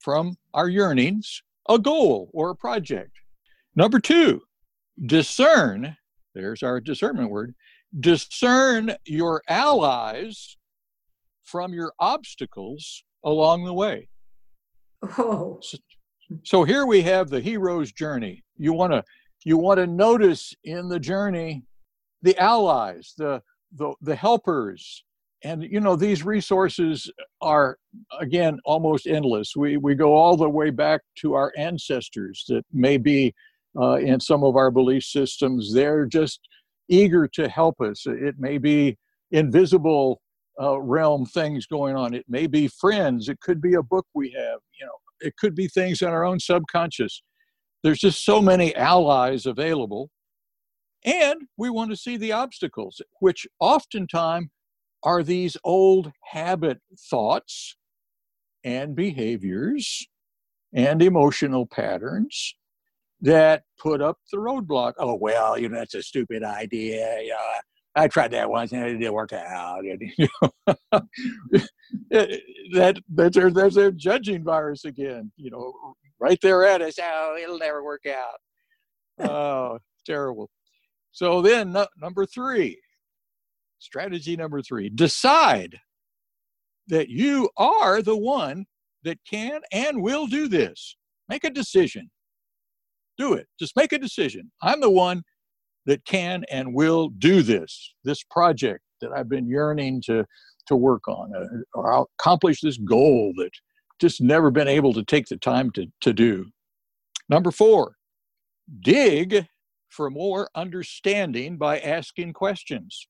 from 0.00 0.36
our 0.54 0.68
yearnings 0.68 1.42
a 1.68 1.78
goal 1.78 2.30
or 2.32 2.50
a 2.50 2.56
project. 2.56 3.12
Number 3.76 4.00
two, 4.00 4.42
discern, 5.06 5.96
there's 6.34 6.62
our 6.62 6.80
discernment 6.80 7.30
word, 7.30 7.54
discern 7.98 8.94
your 9.04 9.42
allies 9.48 10.56
from 11.44 11.72
your 11.72 11.92
obstacles 11.98 13.04
along 13.24 13.64
the 13.64 13.74
way. 13.74 14.08
Oh. 15.18 15.60
So, 15.62 15.78
so 16.44 16.64
here 16.64 16.86
we 16.86 17.02
have 17.02 17.28
the 17.28 17.40
hero's 17.40 17.92
journey. 17.92 18.44
You 18.56 18.72
want 18.72 18.92
to 18.92 19.02
you 19.44 19.56
want 19.56 19.78
to 19.78 19.86
notice 19.86 20.54
in 20.64 20.88
the 20.88 21.00
journey 21.00 21.62
the 22.22 22.36
allies, 22.38 23.14
the 23.16 23.42
the, 23.76 23.94
the 24.00 24.16
helpers, 24.16 25.04
and 25.44 25.62
you 25.62 25.80
know 25.80 25.96
these 25.96 26.24
resources 26.24 27.10
are 27.40 27.78
again 28.20 28.58
almost 28.64 29.06
endless. 29.06 29.54
We 29.56 29.76
we 29.76 29.94
go 29.94 30.14
all 30.14 30.36
the 30.36 30.48
way 30.48 30.70
back 30.70 31.00
to 31.18 31.34
our 31.34 31.52
ancestors 31.56 32.44
that 32.48 32.64
may 32.72 32.98
be 32.98 33.34
uh, 33.78 33.96
in 33.96 34.20
some 34.20 34.44
of 34.44 34.56
our 34.56 34.70
belief 34.70 35.04
systems. 35.04 35.72
They're 35.72 36.06
just 36.06 36.40
eager 36.88 37.28
to 37.28 37.48
help 37.48 37.80
us. 37.80 38.04
It 38.06 38.34
may 38.38 38.58
be 38.58 38.98
invisible 39.30 40.20
uh, 40.60 40.80
realm 40.80 41.24
things 41.24 41.66
going 41.66 41.96
on. 41.96 42.12
It 42.12 42.26
may 42.28 42.46
be 42.46 42.68
friends. 42.68 43.28
It 43.28 43.40
could 43.40 43.62
be 43.62 43.74
a 43.74 43.82
book 43.82 44.06
we 44.14 44.30
have. 44.30 44.58
You 44.78 44.86
know, 44.86 44.98
it 45.20 45.36
could 45.36 45.54
be 45.54 45.68
things 45.68 46.02
in 46.02 46.08
our 46.08 46.24
own 46.24 46.40
subconscious. 46.40 47.22
There's 47.82 48.00
just 48.00 48.24
so 48.24 48.42
many 48.42 48.74
allies 48.74 49.46
available. 49.46 50.10
And 51.04 51.42
we 51.56 51.70
want 51.70 51.90
to 51.90 51.96
see 51.96 52.16
the 52.16 52.32
obstacles, 52.32 53.00
which 53.20 53.46
oftentimes 53.58 54.48
are 55.02 55.22
these 55.22 55.56
old 55.64 56.12
habit 56.24 56.78
thoughts 57.10 57.76
and 58.64 58.94
behaviors 58.94 60.06
and 60.74 61.00
emotional 61.02 61.66
patterns 61.66 62.54
that 63.22 63.62
put 63.78 64.02
up 64.02 64.18
the 64.30 64.38
roadblock. 64.38 64.92
Oh, 64.98 65.14
well, 65.14 65.58
you 65.58 65.68
know, 65.68 65.78
that's 65.78 65.94
a 65.94 66.02
stupid 66.02 66.42
idea. 66.44 67.22
I 67.96 68.08
tried 68.08 68.30
that 68.32 68.48
once 68.48 68.72
and 68.72 68.84
it 68.84 68.98
didn't 68.98 69.12
work 69.12 69.32
out. 69.32 69.82
You 70.18 70.28
know, 70.42 71.02
that 72.70 73.00
that's 73.08 73.36
their 73.36 73.50
there's 73.50 73.74
their 73.74 73.90
judging 73.90 74.44
virus 74.44 74.84
again. 74.84 75.32
You 75.36 75.50
know, 75.50 75.94
right 76.20 76.38
there 76.40 76.64
at 76.64 76.82
us. 76.82 76.98
Oh, 77.02 77.36
it'll 77.40 77.58
never 77.58 77.82
work 77.82 78.02
out. 78.06 79.28
Oh, 79.28 79.78
terrible. 80.06 80.48
So 81.12 81.42
then, 81.42 81.72
no, 81.72 81.86
number 82.00 82.26
three, 82.26 82.80
strategy 83.80 84.36
number 84.36 84.62
three: 84.62 84.88
decide 84.88 85.76
that 86.88 87.08
you 87.08 87.48
are 87.56 88.02
the 88.02 88.16
one 88.16 88.66
that 89.02 89.18
can 89.28 89.60
and 89.72 90.02
will 90.02 90.26
do 90.26 90.46
this. 90.48 90.96
Make 91.28 91.44
a 91.44 91.50
decision. 91.50 92.10
Do 93.18 93.34
it. 93.34 93.46
Just 93.58 93.76
make 93.76 93.92
a 93.92 93.98
decision. 93.98 94.50
I'm 94.62 94.80
the 94.80 94.90
one 94.90 95.22
that 95.86 96.04
can 96.04 96.44
and 96.50 96.74
will 96.74 97.08
do 97.18 97.42
this, 97.42 97.94
this 98.04 98.22
project 98.30 98.82
that 99.00 99.10
I've 99.12 99.28
been 99.28 99.48
yearning 99.48 100.02
to, 100.06 100.24
to 100.66 100.76
work 100.76 101.08
on, 101.08 101.32
uh, 101.34 101.46
or 101.74 102.06
accomplish 102.18 102.60
this 102.60 102.76
goal 102.78 103.32
that 103.36 103.50
just 104.00 104.20
never 104.20 104.50
been 104.50 104.68
able 104.68 104.92
to 104.94 105.04
take 105.04 105.26
the 105.26 105.36
time 105.36 105.70
to, 105.72 105.86
to 106.02 106.12
do. 106.12 106.46
Number 107.28 107.50
four, 107.50 107.94
dig 108.80 109.46
for 109.88 110.10
more 110.10 110.48
understanding 110.54 111.56
by 111.56 111.78
asking 111.78 112.32
questions. 112.32 113.06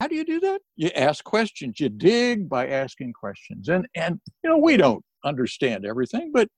How 0.00 0.06
do 0.06 0.14
you 0.14 0.24
do 0.24 0.40
that? 0.40 0.60
You 0.76 0.90
ask 0.94 1.24
questions. 1.24 1.80
You 1.80 1.88
dig 1.88 2.48
by 2.48 2.68
asking 2.68 3.14
questions. 3.14 3.68
And 3.68 3.86
and 3.96 4.20
you 4.44 4.50
know, 4.50 4.58
we 4.58 4.76
don't 4.76 5.04
understand 5.24 5.84
everything, 5.84 6.30
but 6.32 6.48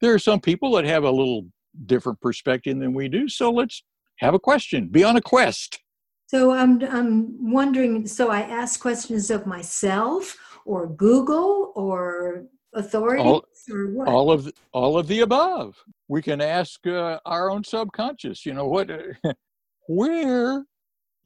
there 0.00 0.12
are 0.12 0.18
some 0.18 0.40
people 0.40 0.72
that 0.72 0.84
have 0.84 1.04
a 1.04 1.10
little 1.10 1.46
different 1.86 2.20
perspective 2.20 2.78
than 2.78 2.94
we 2.94 3.08
do. 3.08 3.28
So 3.28 3.50
let's 3.50 3.84
have 4.18 4.34
a 4.34 4.38
question, 4.38 4.88
be 4.88 5.04
on 5.04 5.16
a 5.16 5.20
quest. 5.20 5.80
So 6.26 6.52
I'm 6.52 6.82
I'm 6.82 7.50
wondering. 7.52 8.06
So 8.06 8.30
I 8.30 8.40
ask 8.40 8.80
questions 8.80 9.30
of 9.30 9.46
myself, 9.46 10.36
or 10.66 10.86
Google, 10.86 11.72
or 11.74 12.44
authorities, 12.74 13.24
all, 13.24 13.44
or 13.70 13.86
what? 13.92 14.08
All 14.08 14.30
of 14.30 14.52
all 14.72 14.98
of 14.98 15.08
the 15.08 15.20
above. 15.20 15.76
We 16.06 16.20
can 16.20 16.40
ask 16.40 16.86
uh, 16.86 17.18
our 17.24 17.50
own 17.50 17.64
subconscious. 17.64 18.44
You 18.44 18.54
know 18.54 18.66
what? 18.66 18.90
where 19.88 20.64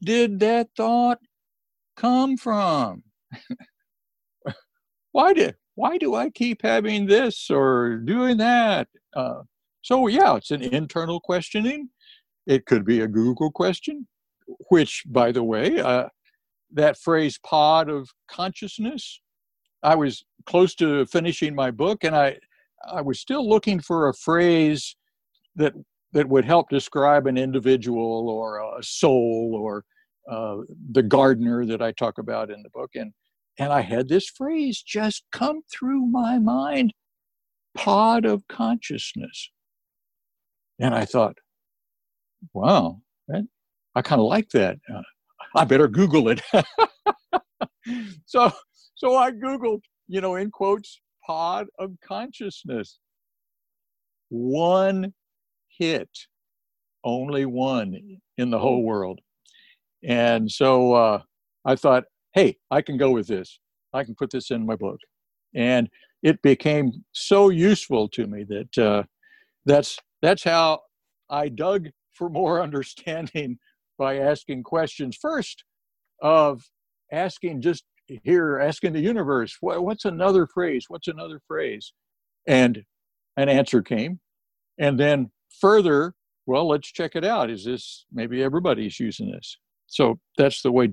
did 0.01 0.39
that 0.39 0.69
thought 0.77 1.19
come 1.97 2.37
from? 2.37 3.03
why 5.11 5.33
did 5.33 5.55
why 5.75 5.97
do 5.97 6.15
I 6.15 6.29
keep 6.29 6.61
having 6.61 7.07
this 7.07 7.49
or 7.49 7.97
doing 7.97 8.37
that? 8.37 8.87
Uh, 9.13 9.41
so 9.81 10.07
yeah, 10.07 10.37
it's 10.37 10.51
an 10.51 10.61
internal 10.61 11.19
questioning 11.19 11.89
it 12.45 12.65
could 12.65 12.85
be 12.85 13.01
a 13.01 13.07
Google 13.07 13.51
question, 13.51 14.07
which, 14.69 15.03
by 15.07 15.31
the 15.31 15.43
way, 15.43 15.79
uh, 15.79 16.07
that 16.71 16.97
phrase 16.97 17.39
pod 17.45 17.89
of 17.89 18.09
consciousness, 18.29 19.21
I 19.83 19.95
was 19.95 20.23
close 20.45 20.75
to 20.75 21.05
finishing 21.05 21.55
my 21.55 21.71
book 21.71 22.03
and 22.03 22.15
I, 22.15 22.37
I 22.85 23.01
was 23.01 23.19
still 23.19 23.47
looking 23.47 23.79
for 23.79 24.09
a 24.09 24.13
phrase 24.13 24.95
that, 25.55 25.73
that 26.13 26.27
would 26.27 26.45
help 26.45 26.69
describe 26.69 27.27
an 27.27 27.37
individual 27.37 28.29
or 28.29 28.59
a 28.77 28.83
soul 28.83 29.57
or 29.59 29.83
uh, 30.29 30.63
the 30.91 31.03
gardener 31.03 31.65
that 31.65 31.81
I 31.81 31.91
talk 31.91 32.17
about 32.17 32.49
in 32.49 32.63
the 32.63 32.69
book. 32.69 32.91
And, 32.95 33.13
and 33.59 33.71
I 33.71 33.81
had 33.81 34.07
this 34.07 34.29
phrase 34.29 34.81
just 34.81 35.23
come 35.31 35.61
through 35.71 36.05
my 36.07 36.39
mind 36.39 36.93
pod 37.75 38.25
of 38.25 38.47
consciousness. 38.47 39.49
And 40.79 40.93
I 40.95 41.05
thought, 41.05 41.37
wow, 42.53 42.99
that, 43.27 43.47
I 43.95 44.01
kind 44.01 44.21
of 44.21 44.27
like 44.27 44.49
that. 44.49 44.77
Uh, 44.93 45.01
I 45.55 45.65
better 45.65 45.87
Google 45.87 46.29
it. 46.29 46.41
so, 48.25 48.51
so 48.95 49.15
I 49.15 49.31
Googled, 49.31 49.81
you 50.07 50.21
know, 50.21 50.35
in 50.35 50.51
quotes, 50.51 50.99
pod 51.25 51.67
of 51.79 51.91
consciousness. 52.05 52.99
One 54.29 55.13
hit, 55.77 56.09
only 57.03 57.45
one 57.45 58.19
in 58.37 58.49
the 58.49 58.59
whole 58.59 58.83
world. 58.83 59.19
And 60.03 60.51
so 60.51 60.93
uh, 60.93 61.21
I 61.65 61.75
thought, 61.75 62.05
hey, 62.33 62.57
I 62.71 62.81
can 62.81 62.97
go 62.97 63.11
with 63.11 63.27
this. 63.27 63.59
I 63.93 64.03
can 64.03 64.15
put 64.15 64.31
this 64.31 64.51
in 64.51 64.65
my 64.65 64.75
book. 64.75 64.99
And 65.55 65.87
it 66.23 66.41
became 66.41 66.91
so 67.11 67.49
useful 67.49 68.09
to 68.09 68.27
me 68.27 68.45
that 68.45 68.77
uh, 68.77 69.03
that's 69.65 69.97
that's 70.21 70.43
how 70.43 70.79
I 71.29 71.49
dug 71.49 71.89
for 72.13 72.29
more 72.29 72.61
understanding 72.67 73.57
by 73.97 74.17
asking 74.17 74.63
questions. 74.63 75.17
First 75.21 75.63
of 76.21 76.61
asking 77.11 77.61
just 77.61 77.83
here 78.23 78.59
asking 78.59 78.93
the 78.93 78.99
universe 78.99 79.57
what, 79.61 79.83
what's 79.83 80.05
another 80.05 80.47
phrase? 80.47 80.85
What's 80.87 81.07
another 81.07 81.39
phrase? 81.47 81.93
And 82.47 82.83
an 83.37 83.49
answer 83.49 83.81
came. 83.81 84.19
And 84.77 84.99
then 84.99 85.31
further 85.59 86.13
well 86.45 86.67
let's 86.67 86.91
check 86.91 87.15
it 87.15 87.23
out. 87.23 87.49
Is 87.49 87.65
this 87.65 88.05
maybe 88.11 88.43
everybody's 88.43 88.99
using 88.99 89.31
this? 89.31 89.57
So 89.87 90.19
that's 90.37 90.61
the 90.61 90.71
way 90.71 90.89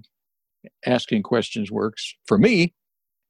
asking 0.87 1.23
questions 1.23 1.71
works 1.73 2.15
for 2.27 2.39
me. 2.39 2.75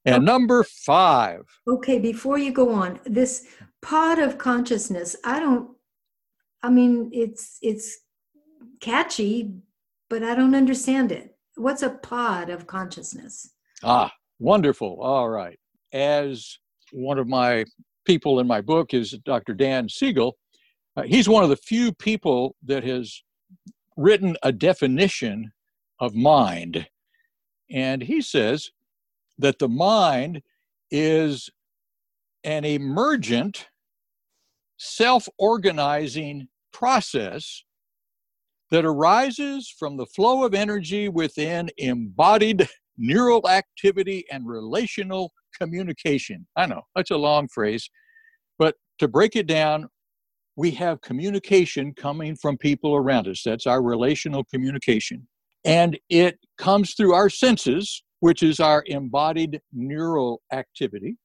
And 0.05 0.25
number 0.25 0.65
five. 0.65 1.43
Okay 1.69 1.99
before 1.99 2.39
you 2.39 2.53
go 2.53 2.73
on 2.73 3.01
this 3.05 3.47
pod 3.83 4.19
of 4.19 4.37
consciousness 4.37 5.17
i 5.25 5.41
don't 5.41 5.71
I 6.63 6.71
mean, 6.71 7.11
it's 7.13 7.59
it's 7.63 7.99
catchy, 8.81 9.53
but 10.09 10.23
I 10.23 10.35
don't 10.35 10.55
understand 10.55 11.13
it. 11.13 11.37
What's 11.57 11.83
a 11.83 11.91
pod 11.91 12.51
of 12.51 12.67
consciousness? 12.67 13.51
Ah, 13.83 14.13
wonderful. 14.39 14.99
All 15.01 15.29
right. 15.29 15.59
As 15.93 16.59
one 16.93 17.19
of 17.19 17.29
my 17.29 17.65
people 18.05 18.41
in 18.41 18.47
my 18.47 18.61
book 18.61 18.95
is 18.95 19.13
Dr. 19.25 19.55
Dan 19.55 19.89
Siegel. 19.89 20.37
Uh, 20.97 21.03
he's 21.03 21.29
one 21.29 21.45
of 21.45 21.51
the 21.51 21.57
few 21.57 21.93
people 21.93 22.57
that 22.65 22.85
has 22.85 23.23
written 23.97 24.37
a 24.43 24.53
definition 24.53 25.53
of 26.01 26.15
mind. 26.15 26.89
And 27.71 28.03
he 28.03 28.21
says 28.21 28.71
that 29.39 29.59
the 29.59 29.69
mind 29.69 30.43
is 30.91 31.51
an 32.45 32.65
emergent 32.65 33.69
self 34.81 35.29
organizing 35.37 36.49
process 36.73 37.65
that 38.71 38.87
arises 38.87 39.73
from 39.79 39.99
the 39.99 40.07
flow 40.07 40.43
of 40.43 40.55
energy 40.55 41.11
within 41.11 41.69
embodied 41.77 42.67
neural 42.97 43.47
activity 43.49 44.25
and 44.33 44.47
relational 44.47 45.33
communication. 45.61 46.47
I 46.57 46.65
know 46.65 46.81
that's 46.97 47.11
a 47.11 47.17
long 47.17 47.47
phrase, 47.49 47.91
but 48.59 48.75
to 49.01 49.09
break 49.09 49.37
it 49.37 49.47
down, 49.47 49.87
we 50.57 50.71
have 50.73 51.03
communication 51.03 51.93
coming 51.93 52.35
from 52.35 52.57
people 52.57 52.95
around 52.95 53.29
us. 53.29 53.43
That's 53.45 53.67
our 53.67 53.83
relational 53.83 54.45
communication. 54.45 55.29
And 55.67 55.99
it 56.09 56.39
comes 56.57 56.95
through 56.95 57.13
our 57.13 57.29
senses, 57.29 58.03
which 58.21 58.43
is 58.43 58.61
our 58.61 58.83
embodied 58.87 59.61
neural 59.75 60.41
activity 60.53 61.17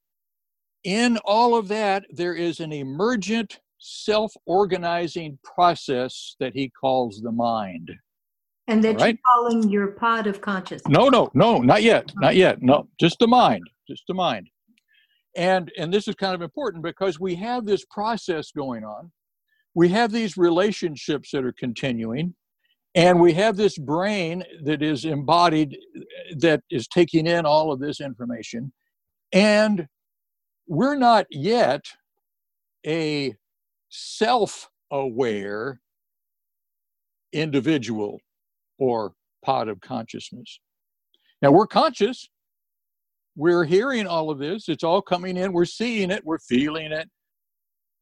in 0.86 1.18
all 1.24 1.56
of 1.56 1.66
that, 1.66 2.06
there 2.10 2.34
is 2.34 2.60
an 2.60 2.72
emergent 2.72 3.58
self 3.78 4.32
organizing 4.46 5.36
process 5.42 6.36
that 6.38 6.54
he 6.54 6.70
calls 6.80 7.20
the 7.20 7.32
mind. 7.32 7.90
And 8.68 8.82
that 8.84 9.00
right? 9.00 9.18
you're 9.18 9.34
calling 9.34 9.68
your 9.68 9.88
pod 9.88 10.28
of 10.28 10.40
consciousness. 10.40 10.88
No, 10.88 11.08
no, 11.08 11.28
no, 11.34 11.58
not 11.58 11.82
yet. 11.82 12.12
Not 12.16 12.36
yet. 12.36 12.62
No, 12.62 12.88
just 13.00 13.18
the 13.18 13.26
mind. 13.26 13.64
just 13.88 14.04
the 14.06 14.14
mind. 14.14 14.48
And, 15.36 15.72
and 15.76 15.92
this 15.92 16.06
is 16.06 16.14
kind 16.14 16.36
of 16.36 16.40
important 16.40 16.84
because 16.84 17.18
we 17.18 17.34
have 17.34 17.66
this 17.66 17.84
process 17.90 18.52
going 18.52 18.84
on. 18.84 19.10
We 19.74 19.88
have 19.88 20.12
these 20.12 20.36
relationships 20.36 21.30
that 21.32 21.44
are 21.44 21.54
continuing, 21.58 22.34
and 22.94 23.20
we 23.20 23.32
have 23.34 23.56
this 23.56 23.76
brain 23.76 24.44
that 24.62 24.82
is 24.82 25.04
embodied, 25.04 25.76
that 26.38 26.62
is 26.70 26.86
taking 26.86 27.26
in 27.26 27.44
all 27.44 27.72
of 27.72 27.80
this 27.80 28.00
information. 28.00 28.72
And 29.32 29.88
we're 30.66 30.96
not 30.96 31.26
yet 31.30 31.84
a 32.86 33.34
self 33.88 34.68
aware 34.90 35.80
individual 37.32 38.20
or 38.78 39.12
pod 39.44 39.68
of 39.68 39.80
consciousness. 39.80 40.60
Now 41.42 41.50
we're 41.50 41.66
conscious, 41.66 42.28
we're 43.36 43.64
hearing 43.64 44.06
all 44.06 44.30
of 44.30 44.38
this, 44.38 44.68
it's 44.68 44.84
all 44.84 45.02
coming 45.02 45.36
in, 45.36 45.52
we're 45.52 45.64
seeing 45.64 46.10
it, 46.10 46.24
we're 46.24 46.38
feeling 46.38 46.92
it. 46.92 47.08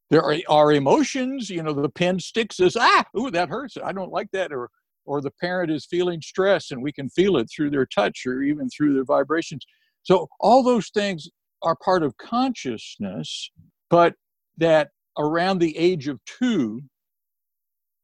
There 0.09 0.23
are 0.23 0.37
our 0.49 0.71
emotions, 0.71 1.49
you 1.49 1.63
know, 1.63 1.73
the 1.73 1.89
pen 1.89 2.19
sticks 2.19 2.59
us, 2.59 2.75
ah, 2.77 3.03
ooh, 3.17 3.31
that 3.31 3.49
hurts. 3.49 3.77
I 3.83 3.91
don't 3.91 4.11
like 4.11 4.29
that. 4.31 4.53
Or 4.53 4.69
or 5.05 5.21
the 5.21 5.31
parent 5.31 5.71
is 5.71 5.85
feeling 5.85 6.21
stress 6.21 6.71
and 6.71 6.81
we 6.81 6.91
can 6.91 7.09
feel 7.09 7.37
it 7.37 7.47
through 7.55 7.69
their 7.69 7.85
touch 7.85 8.23
or 8.25 8.41
even 8.41 8.67
through 8.69 8.93
their 8.93 9.03
vibrations. 9.03 9.65
So 10.03 10.27
all 10.39 10.63
those 10.63 10.89
things 10.89 11.29
are 11.63 11.75
part 11.83 12.03
of 12.03 12.17
consciousness, 12.17 13.51
but 13.89 14.15
that 14.57 14.89
around 15.17 15.59
the 15.59 15.77
age 15.77 16.07
of 16.07 16.19
two, 16.25 16.81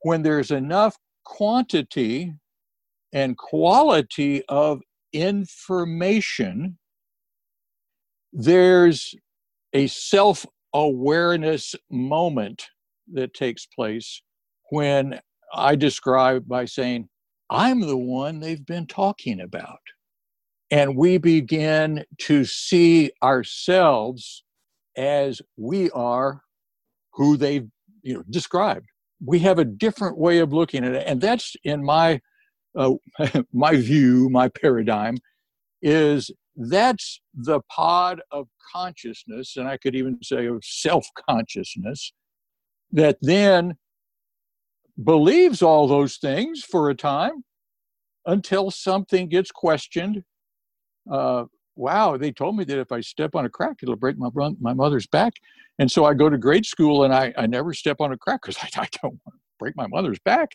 when 0.03 0.23
there's 0.23 0.51
enough 0.51 0.95
quantity 1.25 2.33
and 3.13 3.37
quality 3.37 4.43
of 4.47 4.81
information, 5.13 6.77
there's 8.33 9.13
a 9.73 9.87
self 9.87 10.45
awareness 10.73 11.75
moment 11.89 12.67
that 13.13 13.33
takes 13.33 13.65
place 13.65 14.21
when 14.69 15.19
I 15.53 15.75
describe 15.75 16.47
by 16.47 16.65
saying, 16.65 17.09
I'm 17.49 17.81
the 17.81 17.97
one 17.97 18.39
they've 18.39 18.65
been 18.65 18.87
talking 18.87 19.41
about. 19.41 19.79
And 20.71 20.95
we 20.95 21.17
begin 21.17 22.05
to 22.21 22.45
see 22.45 23.11
ourselves 23.21 24.43
as 24.97 25.41
we 25.57 25.89
are 25.91 26.41
who 27.13 27.37
they've 27.37 27.67
you 28.03 28.15
know, 28.15 28.23
described. 28.29 28.87
We 29.23 29.39
have 29.39 29.59
a 29.59 29.65
different 29.65 30.17
way 30.17 30.39
of 30.39 30.53
looking 30.53 30.83
at 30.85 30.93
it. 30.93 31.03
And 31.05 31.21
that's 31.21 31.55
in 31.63 31.83
my 31.83 32.21
uh, 32.75 32.93
my 33.53 33.75
view, 33.75 34.29
my 34.29 34.47
paradigm, 34.47 35.17
is 35.81 36.31
that's 36.55 37.21
the 37.33 37.61
pod 37.69 38.21
of 38.31 38.47
consciousness, 38.73 39.57
and 39.57 39.67
I 39.67 39.77
could 39.77 39.95
even 39.95 40.19
say 40.23 40.45
of 40.47 40.63
self 40.63 41.05
consciousness, 41.29 42.13
that 42.91 43.17
then 43.21 43.75
believes 45.01 45.61
all 45.61 45.87
those 45.87 46.17
things 46.17 46.63
for 46.63 46.89
a 46.89 46.95
time 46.95 47.43
until 48.25 48.69
something 48.69 49.29
gets 49.29 49.51
questioned. 49.51 50.23
Uh, 51.11 51.45
wow, 51.75 52.17
they 52.17 52.31
told 52.31 52.55
me 52.57 52.63
that 52.63 52.79
if 52.79 52.91
I 52.91 53.01
step 53.01 53.35
on 53.35 53.45
a 53.45 53.49
crack, 53.49 53.77
it'll 53.83 53.95
break 53.95 54.17
my 54.17 54.29
my 54.59 54.73
mother's 54.73 55.07
back. 55.07 55.33
And 55.79 55.91
so 55.91 56.05
I 56.05 56.13
go 56.13 56.29
to 56.29 56.37
grade 56.37 56.65
school 56.65 57.03
and 57.03 57.13
I, 57.13 57.33
I 57.37 57.47
never 57.47 57.73
step 57.73 57.97
on 57.99 58.11
a 58.11 58.17
crack 58.17 58.41
because 58.43 58.57
I, 58.61 58.81
I 58.81 58.87
don't 59.01 59.19
want 59.25 59.35
to 59.35 59.39
break 59.59 59.75
my 59.75 59.87
mother's 59.87 60.19
back. 60.19 60.49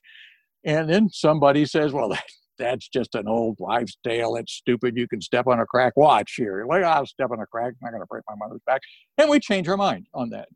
And 0.64 0.88
then 0.90 1.08
somebody 1.10 1.64
says, 1.64 1.92
well, 1.92 2.08
that, 2.10 2.24
that's 2.58 2.88
just 2.88 3.14
an 3.14 3.28
old 3.28 3.56
wives' 3.58 3.98
tale. 4.04 4.36
It's 4.36 4.52
stupid. 4.52 4.96
You 4.96 5.08
can 5.08 5.20
step 5.20 5.46
on 5.46 5.60
a 5.60 5.66
crack. 5.66 5.94
Watch 5.96 6.34
here. 6.36 6.66
Well, 6.66 6.84
I'll 6.84 7.06
step 7.06 7.30
on 7.30 7.40
a 7.40 7.46
crack. 7.46 7.74
I'm 7.74 7.76
not 7.82 7.90
going 7.90 8.02
to 8.02 8.06
break 8.06 8.24
my 8.28 8.36
mother's 8.36 8.62
back. 8.66 8.80
And 9.18 9.30
we 9.30 9.40
change 9.40 9.68
our 9.68 9.76
mind 9.76 10.06
on 10.14 10.30
that. 10.30 10.48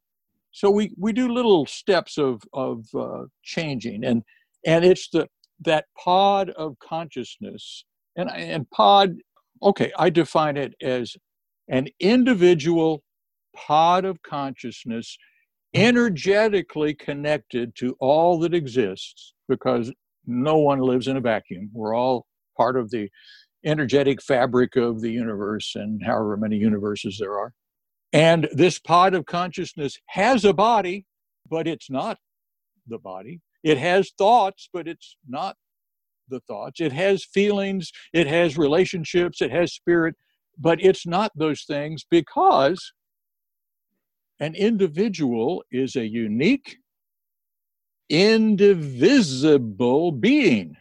So 0.53 0.71
we, 0.71 0.93
we 0.99 1.13
do 1.13 1.33
little 1.33 1.65
steps 1.67 2.19
of, 2.19 2.43
of 2.53 2.85
uh, 2.95 3.25
changing. 3.43 4.05
And, 4.05 4.23
and 4.67 4.85
it's 4.85 5.09
the, 5.11 5.29
that 5.61 5.85
pod 5.97 6.51
of 6.51 6.77
consciousness. 6.81 7.85
And, 8.17 8.31
and 8.31 8.69
pod, 8.71 9.15
okay, 9.63 9.93
I 9.99 10.11
define 10.11 10.57
it 10.57 10.75
as 10.83 11.17
an 11.69 11.89
individual 12.01 13.03
pod 13.55 14.05
of 14.05 14.23
consciousness 14.23 15.17
mm-hmm. 15.75 15.87
energetically 15.87 16.95
connected 16.95 17.75
to 17.77 17.97
all 18.01 18.39
that 18.41 18.55
exists 18.55 19.35
because 19.49 19.93
no 20.27 20.59
one 20.59 20.81
lives 20.81 21.09
in 21.09 21.17
a 21.17 21.21
vacuum. 21.21 21.71
We're 21.73 21.95
all 21.95 22.27
part 22.57 22.77
of 22.77 22.91
the 22.91 23.09
energetic 23.65 24.23
fabric 24.23 24.77
of 24.77 25.01
the 25.01 25.11
universe 25.11 25.73
and 25.75 26.01
however 26.05 26.37
many 26.37 26.57
universes 26.57 27.19
there 27.19 27.39
are. 27.39 27.53
And 28.13 28.49
this 28.53 28.79
pod 28.79 29.15
of 29.15 29.27
consciousness 29.27 29.99
has 30.07 30.45
a 30.45 30.53
body, 30.53 31.07
but 31.49 31.69
it's 31.69 31.91
not 31.91 32.19
the 32.89 32.99
body. 32.99 33.41
It 33.63 33.79
has 33.79 34.13
thoughts, 34.17 34.69
but 34.73 34.89
it's 34.89 35.17
not 35.29 35.57
the 36.31 36.41
thoughts. 36.41 36.81
It 36.81 36.93
has 36.93 37.25
feelings, 37.25 37.93
it 38.13 38.27
has 38.27 38.57
relationships, 38.57 39.43
it 39.43 39.51
has 39.51 39.75
spirit, 39.75 40.15
but 40.59 40.83
it's 40.83 41.07
not 41.07 41.33
those 41.35 41.65
things 41.65 42.05
because 42.11 42.93
an 44.41 44.55
individual 44.55 45.63
is 45.71 45.97
a 45.97 46.07
unique, 46.07 46.79
indivisible 48.09 50.13
being. 50.13 50.77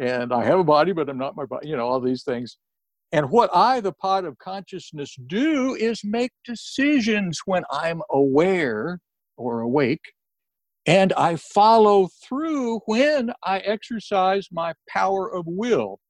And 0.00 0.32
I 0.32 0.44
have 0.44 0.60
a 0.60 0.64
body, 0.64 0.92
but 0.92 1.08
I'm 1.08 1.18
not 1.18 1.34
my 1.34 1.44
body, 1.44 1.68
you 1.68 1.76
know, 1.76 1.86
all 1.86 2.00
these 2.00 2.22
things. 2.22 2.56
And 3.10 3.30
what 3.30 3.50
I, 3.54 3.80
the 3.80 3.92
pod 3.92 4.24
of 4.24 4.38
consciousness, 4.38 5.16
do 5.26 5.74
is 5.74 6.02
make 6.04 6.30
decisions 6.44 7.40
when 7.46 7.64
I'm 7.70 8.02
aware 8.10 9.00
or 9.36 9.60
awake. 9.60 10.12
And 10.88 11.12
I 11.12 11.36
follow 11.36 12.08
through 12.26 12.78
when 12.86 13.30
I 13.44 13.58
exercise 13.58 14.48
my 14.50 14.72
power 14.88 15.30
of 15.30 15.44
will. 15.46 16.00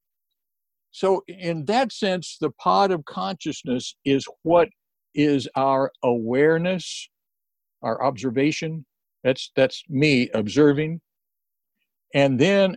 So, 0.93 1.25
in 1.27 1.65
that 1.65 1.93
sense, 1.93 2.37
the 2.41 2.53
pod 2.53 2.93
of 2.93 3.05
consciousness 3.05 3.97
is 4.05 4.25
what 4.45 4.69
is 5.17 5.49
our 5.57 5.91
awareness, 6.05 7.11
our 7.83 8.05
observation. 8.05 8.87
That's 9.25 9.51
that's 9.57 9.83
me 9.89 10.31
observing. 10.33 11.01
And 12.15 12.39
then 12.39 12.77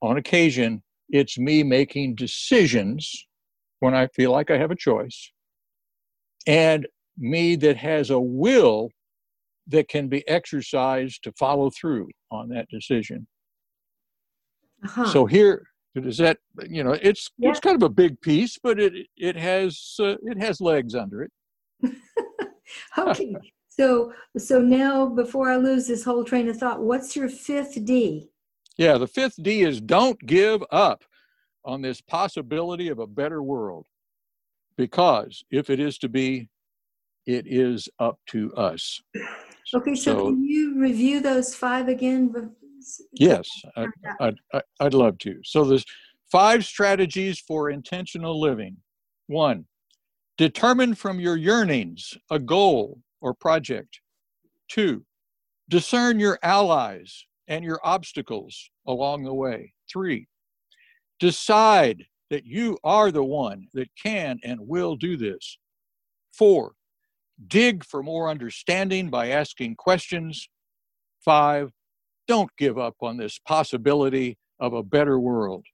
on 0.00 0.16
occasion, 0.16 0.82
it's 1.10 1.36
me 1.36 1.62
making 1.62 2.14
decisions 2.14 3.26
when 3.80 3.94
I 3.94 4.06
feel 4.06 4.32
like 4.32 4.50
I 4.50 4.56
have 4.56 4.70
a 4.70 4.76
choice. 4.76 5.30
And 6.46 6.88
me 7.18 7.54
that 7.56 7.76
has 7.76 8.08
a 8.08 8.18
will 8.18 8.88
that 9.68 9.88
can 9.88 10.08
be 10.08 10.26
exercised 10.28 11.22
to 11.24 11.32
follow 11.32 11.70
through 11.70 12.08
on 12.30 12.48
that 12.50 12.68
decision. 12.68 13.26
Uh-huh. 14.84 15.06
So 15.06 15.26
here, 15.26 15.66
does 15.94 16.18
that 16.18 16.38
you 16.68 16.82
know 16.82 16.92
it's 16.92 17.30
yeah. 17.38 17.50
it's 17.50 17.60
kind 17.60 17.76
of 17.76 17.82
a 17.82 17.88
big 17.88 18.20
piece, 18.20 18.58
but 18.62 18.80
it 18.80 19.06
it 19.16 19.36
has 19.36 19.96
uh, 20.00 20.16
it 20.22 20.40
has 20.40 20.60
legs 20.60 20.94
under 20.94 21.22
it. 21.22 21.32
okay. 22.98 23.34
So 23.68 24.12
so 24.36 24.60
now 24.60 25.06
before 25.06 25.50
I 25.50 25.56
lose 25.56 25.86
this 25.86 26.04
whole 26.04 26.24
train 26.24 26.48
of 26.48 26.56
thought, 26.56 26.82
what's 26.82 27.16
your 27.16 27.28
fifth 27.28 27.84
D? 27.84 28.28
Yeah, 28.76 28.98
the 28.98 29.06
fifth 29.06 29.40
D 29.42 29.62
is 29.62 29.80
don't 29.80 30.18
give 30.26 30.62
up 30.70 31.04
on 31.64 31.80
this 31.80 32.00
possibility 32.00 32.88
of 32.88 32.98
a 32.98 33.06
better 33.06 33.42
world. 33.42 33.86
Because 34.76 35.44
if 35.50 35.70
it 35.70 35.78
is 35.78 35.98
to 35.98 36.08
be, 36.08 36.48
it 37.26 37.46
is 37.46 37.88
up 37.98 38.18
to 38.28 38.52
us. 38.54 39.00
Okay, 39.74 39.94
so, 39.94 40.14
so 40.14 40.26
can 40.26 40.44
you 40.44 40.78
review 40.80 41.20
those 41.20 41.54
five 41.54 41.88
again? 41.88 42.52
Yes, 43.12 43.48
I, 43.76 43.86
I'd, 44.20 44.36
I'd 44.80 44.94
love 44.94 45.18
to. 45.18 45.40
So 45.44 45.64
there's 45.64 45.84
five 46.30 46.64
strategies 46.64 47.40
for 47.40 47.70
intentional 47.70 48.40
living. 48.40 48.76
One, 49.26 49.66
Determine 50.36 50.96
from 50.96 51.20
your 51.20 51.36
yearnings 51.36 52.14
a 52.28 52.40
goal 52.40 53.00
or 53.20 53.34
project. 53.34 54.00
Two, 54.68 55.04
discern 55.68 56.18
your 56.18 56.40
allies 56.42 57.24
and 57.46 57.64
your 57.64 57.78
obstacles 57.84 58.68
along 58.88 59.22
the 59.22 59.34
way. 59.34 59.72
Three, 59.88 60.26
decide 61.20 62.04
that 62.30 62.44
you 62.44 62.78
are 62.82 63.12
the 63.12 63.22
one 63.22 63.68
that 63.74 63.88
can 64.02 64.40
and 64.42 64.58
will 64.60 64.96
do 64.96 65.16
this. 65.16 65.56
Four, 66.32 66.72
dig 67.46 67.84
for 67.84 68.02
more 68.02 68.28
understanding 68.28 69.10
by 69.10 69.28
asking 69.28 69.76
questions. 69.76 70.48
Five, 71.24 71.70
don't 72.28 72.50
give 72.58 72.78
up 72.78 72.96
on 73.00 73.16
this 73.16 73.38
possibility 73.38 74.38
of 74.60 74.72
a 74.72 74.82
better 74.82 75.18
world. 75.18 75.64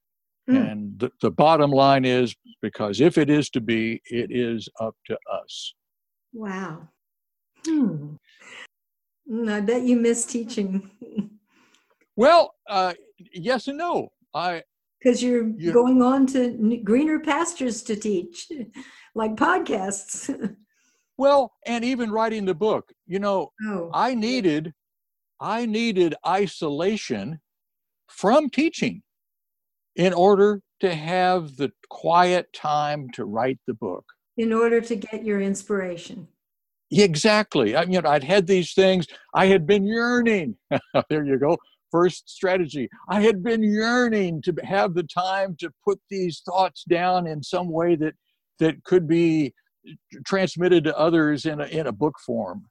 Mm. 0.48 0.70
And 0.70 0.98
the, 0.98 1.10
the 1.20 1.30
bottom 1.30 1.70
line 1.70 2.04
is 2.04 2.34
because 2.62 3.00
if 3.00 3.18
it 3.18 3.30
is 3.30 3.50
to 3.50 3.60
be, 3.60 4.00
it 4.06 4.30
is 4.30 4.68
up 4.80 4.94
to 5.06 5.18
us. 5.30 5.74
Wow. 6.32 6.88
Hmm. 7.66 8.14
Mm, 9.30 9.52
I 9.52 9.60
bet 9.60 9.82
you 9.82 9.96
miss 9.96 10.24
teaching. 10.24 10.90
well, 12.16 12.54
uh, 12.68 12.94
yes 13.32 13.68
and 13.68 13.78
no. 13.78 14.08
I 14.34 14.62
because 15.00 15.22
you're, 15.22 15.48
you're, 15.56 15.72
going 15.72 16.02
on 16.02 16.26
to 16.26 16.78
greener 16.84 17.20
pastures 17.20 17.82
to 17.84 17.96
teach, 17.96 18.48
like 19.14 19.34
podcasts. 19.34 20.54
well, 21.20 21.52
and 21.66 21.84
even 21.84 22.10
writing 22.10 22.46
the 22.46 22.54
book, 22.54 22.90
you 23.06 23.18
know, 23.18 23.52
oh. 23.66 23.90
I 23.92 24.14
needed, 24.14 24.72
I 25.38 25.66
needed 25.66 26.14
isolation 26.26 27.40
from 28.08 28.48
teaching 28.48 29.02
in 29.96 30.14
order 30.14 30.62
to 30.80 30.94
have 30.94 31.56
the 31.56 31.70
quiet 31.90 32.50
time 32.54 33.10
to 33.12 33.26
write 33.26 33.58
the 33.66 33.74
book. 33.74 34.04
In 34.38 34.50
order 34.54 34.80
to 34.80 34.96
get 34.96 35.22
your 35.22 35.42
inspiration. 35.42 36.26
Exactly. 36.90 37.76
I, 37.76 37.82
you 37.82 38.00
know, 38.00 38.08
I'd 38.08 38.24
had 38.24 38.46
these 38.46 38.72
things. 38.72 39.06
I 39.34 39.44
had 39.44 39.66
been 39.66 39.84
yearning. 39.84 40.56
there 41.10 41.26
you 41.26 41.38
go. 41.38 41.58
First 41.90 42.30
strategy. 42.30 42.88
I 43.10 43.20
had 43.20 43.42
been 43.42 43.62
yearning 43.62 44.40
to 44.42 44.54
have 44.64 44.94
the 44.94 45.02
time 45.02 45.54
to 45.60 45.70
put 45.84 46.00
these 46.08 46.40
thoughts 46.46 46.82
down 46.88 47.26
in 47.26 47.42
some 47.42 47.68
way 47.68 47.94
that 47.96 48.14
that 48.58 48.82
could 48.84 49.06
be 49.06 49.52
transmitted 50.24 50.84
to 50.84 50.98
others 50.98 51.46
in 51.46 51.60
a, 51.60 51.66
in 51.66 51.86
a 51.86 51.92
book 51.92 52.16
form. 52.24 52.66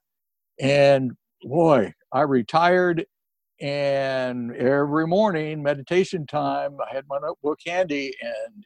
And 0.60 1.12
boy, 1.44 1.94
I 2.12 2.22
retired 2.22 3.06
and 3.62 4.56
every 4.56 5.06
morning 5.06 5.62
meditation 5.62 6.26
time 6.26 6.78
i 6.80 6.96
had 6.96 7.04
my 7.10 7.18
notebook 7.22 7.60
handy 7.66 8.16
and 8.22 8.66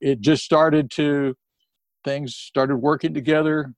it 0.00 0.20
just 0.20 0.42
started 0.42 0.90
to 0.90 1.36
things 2.04 2.36
started 2.36 2.76
working 2.76 3.14
together. 3.14 3.72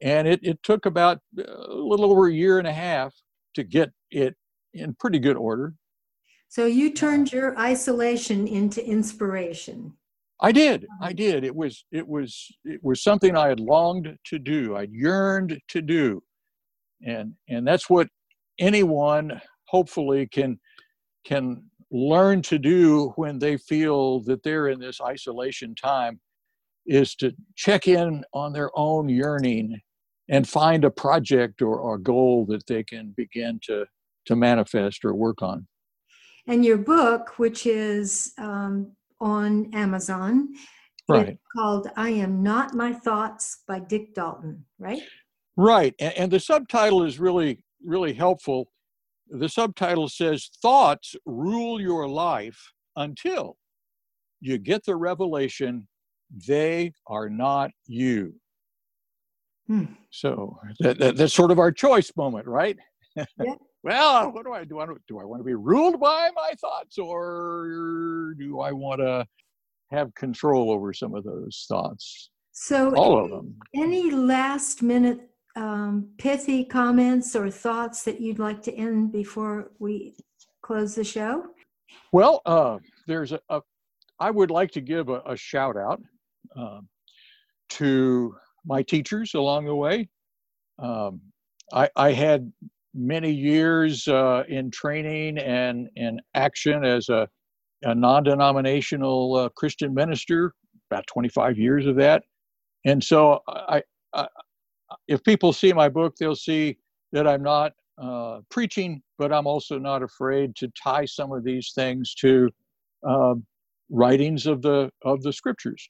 And 0.00 0.28
it, 0.28 0.40
it 0.42 0.62
took 0.62 0.86
about 0.86 1.18
a 1.36 1.74
little 1.74 2.10
over 2.10 2.28
a 2.28 2.32
year 2.32 2.58
and 2.58 2.68
a 2.68 2.72
half 2.72 3.12
to 3.54 3.64
get 3.64 3.90
it 4.10 4.36
in 4.72 4.94
pretty 4.94 5.18
good 5.18 5.36
order. 5.36 5.74
So 6.48 6.64
you 6.64 6.92
turned 6.92 7.28
uh-huh. 7.28 7.36
your 7.36 7.58
isolation 7.58 8.46
into 8.46 8.84
inspiration 8.84 9.94
i 10.40 10.52
did 10.52 10.86
i 11.00 11.12
did. 11.12 11.44
It 11.44 11.54
was 11.54 11.84
it 11.92 12.06
was 12.06 12.48
it 12.64 12.80
was 12.82 13.02
something 13.02 13.36
i 13.36 13.48
had 13.48 13.60
longed 13.60 14.16
to 14.24 14.38
do 14.38 14.76
i 14.76 14.86
yearned 14.90 15.58
to 15.68 15.82
do. 15.82 16.22
And 17.06 17.34
and 17.48 17.66
that's 17.66 17.88
what 17.88 18.08
anyone 18.58 19.40
hopefully 19.66 20.26
can 20.26 20.58
can 21.24 21.62
learn 21.90 22.42
to 22.42 22.58
do 22.58 23.12
when 23.16 23.38
they 23.38 23.56
feel 23.56 24.20
that 24.20 24.42
they're 24.42 24.68
in 24.68 24.78
this 24.78 25.00
isolation 25.00 25.74
time 25.74 26.20
is 26.86 27.14
to 27.16 27.32
check 27.54 27.86
in 27.86 28.24
on 28.32 28.52
their 28.52 28.70
own 28.74 29.08
yearning 29.08 29.80
and 30.30 30.48
find 30.48 30.84
a 30.84 30.90
project 30.90 31.62
or, 31.62 31.78
or 31.78 31.98
goal 31.98 32.44
that 32.46 32.66
they 32.66 32.82
can 32.82 33.14
begin 33.16 33.58
to 33.62 33.86
to 34.26 34.36
manifest 34.36 35.04
or 35.06 35.14
work 35.14 35.40
on. 35.40 35.66
And 36.46 36.64
your 36.64 36.78
book 36.78 37.38
which 37.38 37.66
is 37.66 38.32
um, 38.38 38.92
on 39.20 39.70
amazon. 39.74 40.48
Right. 41.08 41.38
called 41.56 41.90
i 41.96 42.10
am 42.10 42.42
not 42.42 42.74
my 42.74 42.92
thoughts 42.92 43.62
by 43.66 43.78
dick 43.78 44.14
dalton 44.14 44.64
right? 44.78 45.02
Right 45.56 45.94
and, 45.98 46.14
and 46.16 46.30
the 46.30 46.40
subtitle 46.40 47.04
is 47.04 47.18
really 47.18 47.64
really 47.84 48.12
helpful. 48.12 48.68
The 49.30 49.48
subtitle 49.48 50.08
says 50.08 50.50
thoughts 50.62 51.14
rule 51.26 51.80
your 51.80 52.08
life 52.08 52.72
until 52.96 53.56
you 54.40 54.58
get 54.58 54.84
the 54.84 54.96
revelation 54.96 55.86
they 56.46 56.92
are 57.06 57.28
not 57.28 57.70
you. 57.86 58.34
Hmm. 59.66 59.84
so 60.08 60.58
that, 60.80 60.98
that, 60.98 61.16
that's 61.18 61.34
sort 61.34 61.50
of 61.50 61.58
our 61.58 61.70
choice 61.70 62.10
moment 62.16 62.46
right? 62.46 62.78
Yeah. 63.16 63.54
Well 63.88 64.30
what 64.32 64.44
do 64.44 64.52
i 64.52 64.64
do 64.64 64.80
I, 64.80 64.86
do 65.08 65.18
i 65.18 65.24
want 65.24 65.40
to 65.40 65.44
be 65.44 65.54
ruled 65.54 66.00
by 66.00 66.30
my 66.34 66.52
thoughts 66.60 66.98
or 66.98 68.34
do 68.38 68.60
i 68.60 68.72
want 68.72 69.00
to 69.00 69.26
have 69.90 70.14
control 70.14 70.70
over 70.70 70.92
some 70.92 71.14
of 71.14 71.24
those 71.24 71.64
thoughts 71.68 72.30
so 72.52 72.94
all 72.94 73.24
of 73.24 73.30
them 73.30 73.54
any 73.74 74.10
last 74.10 74.82
minute 74.82 75.28
um, 75.58 76.08
pithy 76.18 76.64
comments 76.64 77.34
or 77.34 77.50
thoughts 77.50 78.04
that 78.04 78.20
you'd 78.20 78.38
like 78.38 78.62
to 78.62 78.74
end 78.74 79.10
before 79.10 79.72
we 79.80 80.14
close 80.62 80.94
the 80.94 81.04
show? 81.04 81.46
Well, 82.12 82.42
uh, 82.46 82.78
there's 83.06 83.32
a, 83.32 83.40
a. 83.48 83.60
I 84.20 84.30
would 84.30 84.50
like 84.50 84.70
to 84.72 84.80
give 84.80 85.08
a, 85.08 85.20
a 85.26 85.36
shout 85.36 85.76
out 85.76 86.00
uh, 86.56 86.80
to 87.70 88.36
my 88.64 88.82
teachers 88.82 89.34
along 89.34 89.66
the 89.66 89.74
way. 89.74 90.08
Um, 90.78 91.20
I, 91.72 91.88
I, 91.96 92.12
had 92.12 92.52
many 92.94 93.30
years 93.30 94.06
uh, 94.08 94.44
in 94.48 94.70
training 94.70 95.38
and 95.38 95.88
in 95.96 96.20
action 96.34 96.84
as 96.84 97.08
a, 97.08 97.28
a 97.82 97.94
non-denominational 97.94 99.34
uh, 99.36 99.48
Christian 99.50 99.94
minister, 99.94 100.52
about 100.90 101.06
25 101.06 101.58
years 101.58 101.86
of 101.86 101.96
that, 101.96 102.22
and 102.84 103.02
so 103.02 103.40
I, 103.48 103.82
I 104.14 104.26
if 105.06 105.22
people 105.24 105.52
see 105.52 105.72
my 105.72 105.88
book, 105.88 106.14
they'll 106.16 106.34
see 106.34 106.78
that 107.12 107.26
I'm 107.26 107.42
not 107.42 107.72
uh, 108.00 108.40
preaching, 108.50 109.02
but 109.18 109.32
I'm 109.32 109.46
also 109.46 109.78
not 109.78 110.02
afraid 110.02 110.54
to 110.56 110.70
tie 110.82 111.04
some 111.04 111.32
of 111.32 111.44
these 111.44 111.72
things 111.74 112.14
to 112.16 112.48
uh, 113.06 113.34
writings 113.90 114.46
of 114.46 114.62
the 114.62 114.90
of 115.02 115.22
the 115.22 115.32
scriptures, 115.32 115.88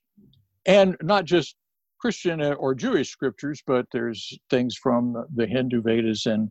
and 0.67 0.97
not 1.03 1.25
just 1.25 1.57
Christian 2.01 2.41
or 2.41 2.75
Jewish 2.75 3.11
scriptures, 3.11 3.63
but 3.67 3.87
there's 3.93 4.39
things 4.51 4.77
from 4.77 5.25
the 5.35 5.47
Hindu 5.47 5.83
Vedas 5.83 6.27
and 6.27 6.51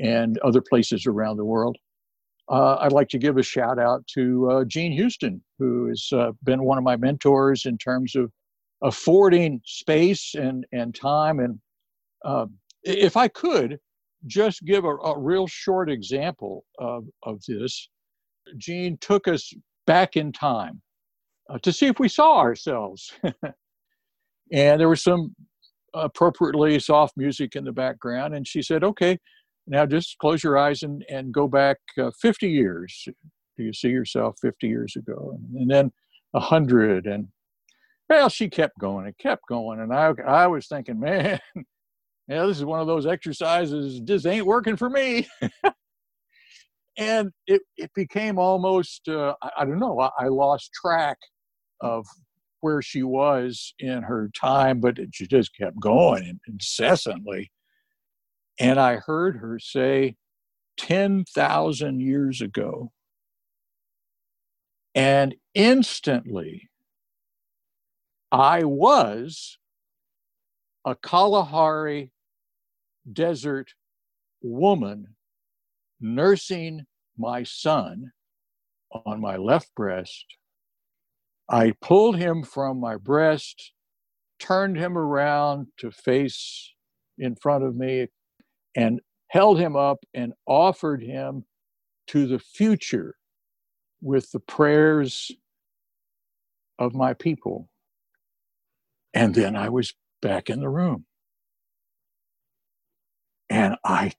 and 0.00 0.38
other 0.38 0.60
places 0.60 1.06
around 1.06 1.36
the 1.36 1.44
world. 1.44 1.76
Uh, 2.50 2.76
I'd 2.76 2.92
like 2.92 3.08
to 3.10 3.18
give 3.18 3.36
a 3.36 3.42
shout 3.42 3.78
out 3.78 4.06
to 4.14 4.50
uh, 4.50 4.64
Jean 4.64 4.92
Houston, 4.92 5.42
who 5.58 5.88
has 5.88 6.08
uh, 6.12 6.32
been 6.44 6.64
one 6.64 6.78
of 6.78 6.84
my 6.84 6.96
mentors 6.96 7.66
in 7.66 7.76
terms 7.76 8.16
of 8.16 8.30
affording 8.82 9.60
space 9.64 10.34
and, 10.34 10.64
and 10.72 10.94
time 10.94 11.40
and 11.40 11.58
uh, 12.24 12.46
if 12.82 13.16
I 13.16 13.28
could 13.28 13.78
just 14.26 14.64
give 14.64 14.84
a, 14.84 14.96
a, 14.96 15.18
real 15.18 15.46
short 15.46 15.90
example 15.90 16.64
of, 16.78 17.04
of 17.22 17.40
this, 17.46 17.88
Jean 18.56 18.98
took 19.00 19.28
us 19.28 19.52
back 19.86 20.16
in 20.16 20.32
time 20.32 20.80
uh, 21.50 21.58
to 21.58 21.72
see 21.72 21.86
if 21.86 21.98
we 21.98 22.08
saw 22.08 22.38
ourselves. 22.38 23.12
and 24.52 24.80
there 24.80 24.88
was 24.88 25.02
some 25.02 25.34
appropriately 25.94 26.78
soft 26.78 27.16
music 27.16 27.56
in 27.56 27.64
the 27.64 27.72
background. 27.72 28.34
And 28.34 28.46
she 28.46 28.62
said, 28.62 28.84
okay, 28.84 29.18
now 29.68 29.86
just 29.86 30.18
close 30.18 30.42
your 30.42 30.58
eyes 30.58 30.82
and, 30.82 31.04
and 31.08 31.32
go 31.32 31.46
back 31.48 31.78
uh, 31.98 32.10
50 32.20 32.48
years. 32.48 33.06
Do 33.56 33.64
you 33.64 33.72
see 33.72 33.88
yourself 33.88 34.36
50 34.40 34.66
years 34.68 34.96
ago? 34.96 35.34
And, 35.34 35.62
and 35.62 35.70
then 35.70 35.92
100. 36.32 37.06
And 37.06 37.28
well, 38.08 38.28
she 38.28 38.48
kept 38.48 38.78
going 38.78 39.06
and 39.06 39.18
kept 39.18 39.42
going. 39.48 39.80
And 39.80 39.92
I, 39.92 40.12
I 40.26 40.46
was 40.46 40.66
thinking, 40.66 40.98
man, 40.98 41.38
yeah, 42.28 42.46
this 42.46 42.58
is 42.58 42.64
one 42.64 42.80
of 42.80 42.86
those 42.86 43.06
exercises 43.06 44.00
just 44.00 44.26
ain't 44.26 44.46
working 44.46 44.76
for 44.76 44.88
me. 44.88 45.26
and 46.98 47.30
it, 47.46 47.62
it 47.76 47.90
became 47.94 48.38
almost, 48.38 49.08
uh, 49.08 49.34
I, 49.42 49.50
I, 49.58 49.64
don't 49.64 49.78
know, 49.78 50.00
I, 50.00 50.10
I, 50.18 50.28
lost 50.28 50.70
track 50.72 51.16
of 51.80 52.06
where 52.60 52.82
she 52.82 53.02
was 53.02 53.74
in 53.78 54.02
her 54.02 54.30
time, 54.38 54.80
but 54.80 54.98
she 55.12 55.26
just 55.26 55.56
kept 55.56 55.78
going 55.80 56.40
incessantly. 56.48 57.50
And 58.58 58.78
I 58.78 58.96
heard 58.96 59.36
her 59.36 59.58
say, 59.58 60.16
10,000 60.78 62.00
years 62.00 62.40
ago. 62.40 62.92
And 64.94 65.34
instantly, 65.54 66.70
I 68.32 68.64
was 68.64 69.58
a 70.84 70.94
Kalahari 70.94 72.12
desert 73.10 73.74
woman 74.42 75.16
nursing 76.00 76.86
my 77.16 77.42
son 77.42 78.12
on 78.92 79.20
my 79.20 79.36
left 79.36 79.74
breast. 79.74 80.24
I 81.48 81.72
pulled 81.80 82.16
him 82.16 82.42
from 82.42 82.78
my 82.78 82.96
breast, 82.96 83.72
turned 84.38 84.76
him 84.76 84.96
around 84.96 85.68
to 85.78 85.90
face 85.90 86.72
in 87.18 87.34
front 87.36 87.64
of 87.64 87.74
me, 87.74 88.08
and 88.78 89.00
held 89.26 89.58
him 89.58 89.74
up 89.74 90.04
and 90.14 90.32
offered 90.46 91.02
him 91.02 91.44
to 92.06 92.28
the 92.28 92.38
future 92.38 93.16
with 94.00 94.30
the 94.30 94.38
prayers 94.38 95.32
of 96.78 96.94
my 96.94 97.12
people. 97.12 97.68
And 99.12 99.34
then 99.34 99.56
I 99.56 99.68
was 99.68 99.94
back 100.22 100.48
in 100.48 100.60
the 100.60 100.68
room 100.68 101.06
and 103.50 103.74
I, 103.84 104.12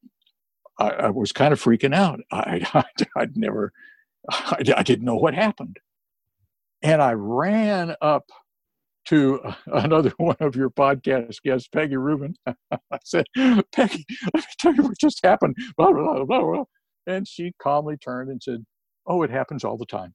I, 0.78 0.89
I 0.89 1.10
was 1.10 1.32
kind 1.32 1.53
of 1.53 1.64
freaking 1.64 1.95
out. 1.95 2.20
I, 2.30 2.68
I 2.74 2.84
I'd 3.16 3.38
never, 3.38 3.72
I, 4.30 4.57
I 4.76 4.84
didn't 4.84 5.05
know 5.05 5.16
what 5.16 5.34
happened, 5.34 5.78
and 6.82 7.01
I 7.01 7.14
ran 7.14 7.95
up 8.01 8.26
to 9.10 9.41
another 9.68 10.14
one 10.18 10.38
of 10.39 10.55
your 10.55 10.70
podcast 10.70 11.41
guests, 11.43 11.68
Peggy 11.68 11.97
Rubin. 11.97 12.36
I 12.47 12.99
said, 13.03 13.26
Peggy, 13.36 14.05
let 14.34 14.36
me 14.36 14.43
tell 14.60 14.76
you 14.76 14.84
what 14.84 14.97
just 14.99 15.20
happened. 15.24 15.55
Blah, 15.78 15.91
blah, 15.91 16.24
blah, 16.24 16.41
blah. 16.41 16.64
And 17.07 17.28
she 17.28 17.51
calmly 17.62 17.97
turned 17.97 18.30
and 18.30 18.41
said, 18.41 18.66
Oh, 19.07 19.24
it 19.24 19.32
happens 19.32 19.64
all 19.64 19.78
the 19.78 19.86
time. 19.88 20.14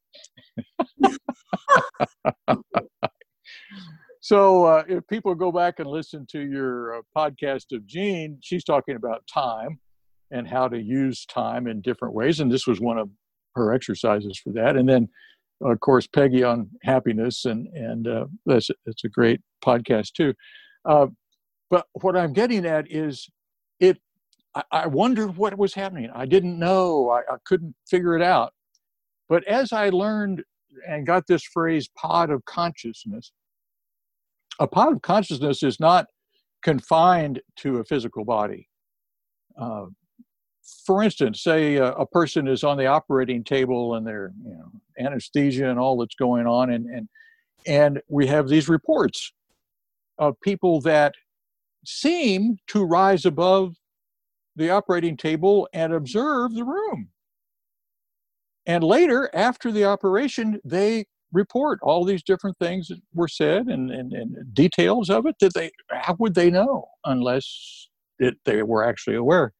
so 4.20 4.64
uh, 4.64 4.84
if 4.88 5.04
people 5.08 5.34
go 5.34 5.50
back 5.50 5.80
and 5.80 5.88
listen 5.88 6.26
to 6.30 6.40
your 6.40 6.98
uh, 6.98 7.00
podcast 7.16 7.72
of 7.72 7.84
Jean, 7.86 8.38
she's 8.40 8.62
talking 8.62 8.94
about 8.94 9.26
time 9.26 9.80
and 10.30 10.46
how 10.46 10.68
to 10.68 10.80
use 10.80 11.26
time 11.26 11.66
in 11.66 11.80
different 11.80 12.14
ways, 12.14 12.38
and 12.38 12.52
this 12.52 12.68
was 12.68 12.80
one 12.80 12.98
of 12.98 13.08
her 13.56 13.72
exercises 13.72 14.38
for 14.38 14.52
that. 14.52 14.76
And 14.76 14.88
then, 14.88 15.08
of 15.64 15.80
course, 15.80 16.06
Peggy 16.06 16.44
on 16.44 16.70
happiness, 16.82 17.44
and 17.46 17.66
and 17.68 18.06
uh, 18.06 18.26
that's 18.46 18.70
it's 18.86 19.04
a 19.04 19.08
great 19.08 19.40
podcast 19.64 20.12
too. 20.12 20.34
Uh, 20.84 21.06
but 21.70 21.86
what 21.94 22.16
I'm 22.16 22.32
getting 22.32 22.66
at 22.66 22.90
is 22.90 23.28
it. 23.80 23.98
I, 24.54 24.62
I 24.70 24.86
wondered 24.86 25.36
what 25.36 25.58
was 25.58 25.74
happening. 25.74 26.10
I 26.14 26.26
didn't 26.26 26.58
know. 26.58 27.10
I, 27.10 27.20
I 27.20 27.36
couldn't 27.44 27.74
figure 27.88 28.14
it 28.16 28.22
out. 28.22 28.52
But 29.28 29.42
as 29.44 29.72
I 29.72 29.88
learned 29.88 30.44
and 30.86 31.06
got 31.06 31.26
this 31.26 31.42
phrase 31.42 31.88
"pod 31.96 32.30
of 32.30 32.44
consciousness," 32.44 33.32
a 34.60 34.66
pod 34.66 34.92
of 34.92 35.02
consciousness 35.02 35.62
is 35.62 35.80
not 35.80 36.06
confined 36.62 37.40
to 37.56 37.78
a 37.78 37.84
physical 37.84 38.24
body. 38.24 38.68
Uh, 39.60 39.86
for 40.86 41.02
instance, 41.02 41.42
say 41.42 41.76
a, 41.76 41.92
a, 41.92 42.06
person 42.06 42.48
is 42.48 42.64
on 42.64 42.78
the 42.78 42.86
operating 42.86 43.44
table 43.44 43.94
and 43.94 44.06
they're 44.06 44.32
you 44.44 44.54
know 44.54 44.70
anesthesia 44.98 45.68
and 45.68 45.78
all 45.78 45.98
that's 45.98 46.14
going 46.14 46.46
on, 46.46 46.70
and 46.70 46.86
and 46.86 47.08
and 47.66 48.02
we 48.08 48.26
have 48.26 48.48
these 48.48 48.68
reports 48.68 49.32
of 50.18 50.40
people 50.40 50.80
that 50.82 51.14
seem 51.84 52.56
to 52.68 52.84
rise 52.84 53.24
above 53.24 53.74
the 54.56 54.70
operating 54.70 55.16
table 55.16 55.68
and 55.72 55.92
observe 55.92 56.54
the 56.54 56.64
room. 56.64 57.08
And 58.66 58.82
later, 58.82 59.28
after 59.34 59.70
the 59.70 59.84
operation, 59.84 60.60
they 60.64 61.06
report 61.32 61.80
all 61.82 62.04
these 62.04 62.22
different 62.22 62.56
things 62.58 62.88
that 62.88 63.00
were 63.12 63.28
said 63.28 63.66
and, 63.66 63.90
and, 63.90 64.12
and 64.12 64.54
details 64.54 65.10
of 65.10 65.26
it 65.26 65.34
that 65.40 65.52
they 65.52 65.70
how 65.90 66.14
would 66.20 66.34
they 66.34 66.48
know 66.48 66.86
unless 67.04 67.88
it, 68.20 68.34
they 68.44 68.62
were 68.62 68.84
actually 68.84 69.16
aware 69.16 69.52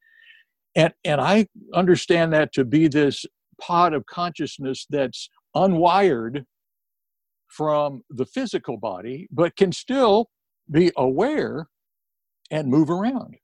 and 0.76 0.92
and 1.04 1.20
i 1.20 1.46
understand 1.74 2.32
that 2.32 2.52
to 2.52 2.64
be 2.64 2.88
this 2.88 3.24
pod 3.60 3.94
of 3.94 4.04
consciousness 4.06 4.86
that's 4.90 5.28
unwired 5.56 6.44
from 7.48 8.02
the 8.10 8.26
physical 8.26 8.76
body 8.76 9.28
but 9.30 9.56
can 9.56 9.70
still 9.70 10.28
be 10.70 10.90
aware 10.96 11.68
and 12.50 12.68
move 12.68 12.90
around. 12.90 13.36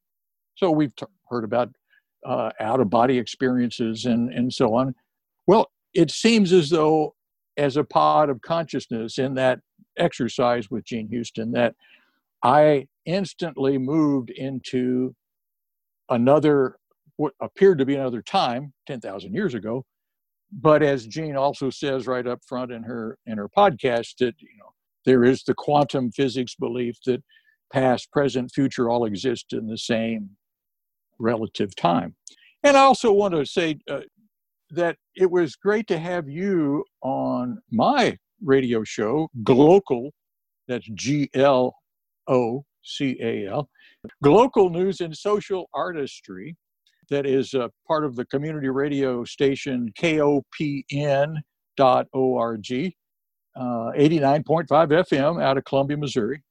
So 0.56 0.70
we've 0.70 0.94
t- 0.96 1.06
heard 1.28 1.44
about 1.44 1.70
uh, 2.26 2.50
out 2.60 2.80
of 2.80 2.90
body 2.90 3.18
experiences 3.18 4.04
and 4.04 4.32
and 4.32 4.52
so 4.52 4.74
on. 4.74 4.94
Well 5.46 5.70
it 5.94 6.10
seems 6.10 6.52
as 6.52 6.70
though 6.70 7.14
as 7.56 7.76
a 7.76 7.84
pod 7.84 8.30
of 8.30 8.40
consciousness 8.42 9.18
in 9.18 9.34
that 9.34 9.60
exercise 9.96 10.70
with 10.70 10.84
Jean 10.84 11.08
Houston 11.08 11.52
that 11.52 11.74
I 12.42 12.86
instantly 13.06 13.78
moved 13.78 14.30
into 14.30 15.14
another 16.08 16.76
what 17.20 17.34
appeared 17.40 17.78
to 17.78 17.84
be 17.84 17.94
another 17.94 18.22
time 18.22 18.72
10,000 18.86 19.34
years 19.34 19.54
ago 19.54 19.84
but 20.52 20.82
as 20.82 21.06
Jean 21.06 21.36
also 21.36 21.70
says 21.70 22.06
right 22.06 22.26
up 22.26 22.40
front 22.46 22.72
in 22.72 22.82
her 22.82 23.18
in 23.26 23.38
her 23.38 23.48
podcast 23.48 24.16
that 24.18 24.34
you 24.38 24.56
know 24.58 24.72
there 25.04 25.24
is 25.24 25.42
the 25.44 25.54
quantum 25.54 26.10
physics 26.10 26.54
belief 26.54 26.96
that 27.06 27.22
past 27.72 28.10
present 28.10 28.50
future 28.52 28.90
all 28.90 29.04
exist 29.04 29.52
in 29.52 29.66
the 29.66 29.78
same 29.78 30.30
relative 31.18 31.74
time 31.76 32.14
and 32.62 32.76
I 32.76 32.80
also 32.80 33.12
want 33.12 33.34
to 33.34 33.44
say 33.46 33.78
uh, 33.88 34.00
that 34.70 34.96
it 35.16 35.30
was 35.30 35.56
great 35.56 35.86
to 35.88 35.98
have 35.98 36.28
you 36.28 36.84
on 37.02 37.58
my 37.70 38.16
radio 38.42 38.84
show, 38.84 39.28
Glocal. 39.42 40.10
That's 40.68 40.88
G 40.94 41.28
L 41.34 41.74
O 42.28 42.64
C 42.84 43.16
A 43.20 43.46
L. 43.48 43.68
Glocal 44.24 44.70
News 44.70 45.00
and 45.00 45.16
Social 45.16 45.68
Artistry, 45.74 46.56
that 47.10 47.26
is 47.26 47.54
a 47.54 47.70
part 47.86 48.04
of 48.04 48.16
the 48.16 48.24
community 48.26 48.68
radio 48.68 49.24
station 49.24 49.92
KOPN.org, 49.98 51.34
uh, 53.56 53.92
89.5 53.96 54.66
FM 54.68 55.42
out 55.42 55.58
of 55.58 55.64
Columbia, 55.64 55.96
Missouri. 55.96 56.42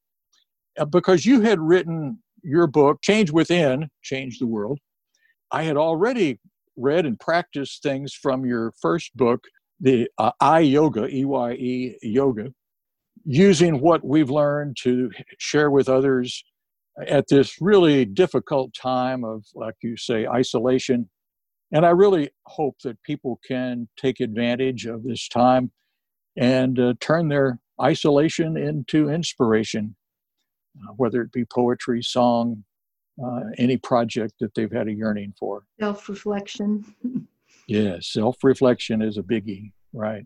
Uh, 0.77 0.85
because 0.85 1.25
you 1.25 1.41
had 1.41 1.59
written 1.59 2.19
your 2.43 2.67
book, 2.67 3.01
Change 3.01 3.31
Within, 3.31 3.89
Change 4.03 4.39
the 4.39 4.47
World. 4.47 4.79
I 5.51 5.63
had 5.63 5.77
already 5.77 6.39
read 6.77 7.05
and 7.05 7.19
practiced 7.19 7.81
things 7.83 8.13
from 8.13 8.45
your 8.45 8.73
first 8.81 9.15
book, 9.15 9.43
the 9.79 10.07
uh, 10.17 10.31
Eye 10.39 10.59
Yoga, 10.59 11.07
E 11.07 11.25
Y 11.25 11.51
E 11.53 11.97
Yoga, 12.01 12.53
using 13.25 13.79
what 13.79 14.05
we've 14.05 14.29
learned 14.29 14.77
to 14.83 15.11
share 15.37 15.71
with 15.71 15.89
others 15.89 16.43
at 17.07 17.27
this 17.27 17.61
really 17.61 18.05
difficult 18.05 18.73
time 18.73 19.23
of, 19.23 19.45
like 19.55 19.75
you 19.81 19.97
say, 19.97 20.27
isolation. 20.27 21.09
And 21.71 21.85
I 21.85 21.89
really 21.89 22.31
hope 22.45 22.77
that 22.83 23.01
people 23.03 23.39
can 23.47 23.87
take 23.97 24.19
advantage 24.19 24.85
of 24.85 25.03
this 25.03 25.27
time 25.27 25.71
and 26.37 26.79
uh, 26.79 26.93
turn 26.99 27.29
their 27.29 27.59
isolation 27.81 28.57
into 28.57 29.09
inspiration, 29.09 29.95
uh, 30.81 30.93
whether 30.97 31.21
it 31.21 31.31
be 31.31 31.45
poetry, 31.45 32.01
song, 32.01 32.63
uh, 33.23 33.41
any 33.57 33.77
project 33.77 34.33
that 34.39 34.53
they've 34.55 34.71
had 34.71 34.87
a 34.87 34.93
yearning 34.93 35.33
for. 35.37 35.63
Self 35.79 36.07
reflection. 36.09 36.85
yes, 37.67 38.07
self 38.07 38.37
reflection 38.43 39.01
is 39.01 39.17
a 39.17 39.23
biggie, 39.23 39.71
right? 39.93 40.25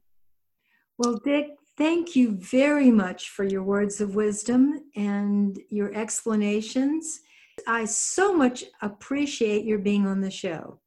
Well, 0.98 1.20
Dick, 1.24 1.48
thank 1.78 2.16
you 2.16 2.32
very 2.32 2.92
much 2.92 3.30
for 3.30 3.44
your 3.44 3.64
words 3.64 4.02
of 4.02 4.16
wisdom 4.16 4.80
and 4.96 5.60
your 5.70 5.94
explanations. 5.94 7.22
I 7.68 7.86
so 7.86 8.34
much 8.34 8.64
appreciate 8.82 9.66
your 9.66 9.80
being 9.80 10.08
on 10.08 10.22
the 10.22 10.32
show. 10.32 10.80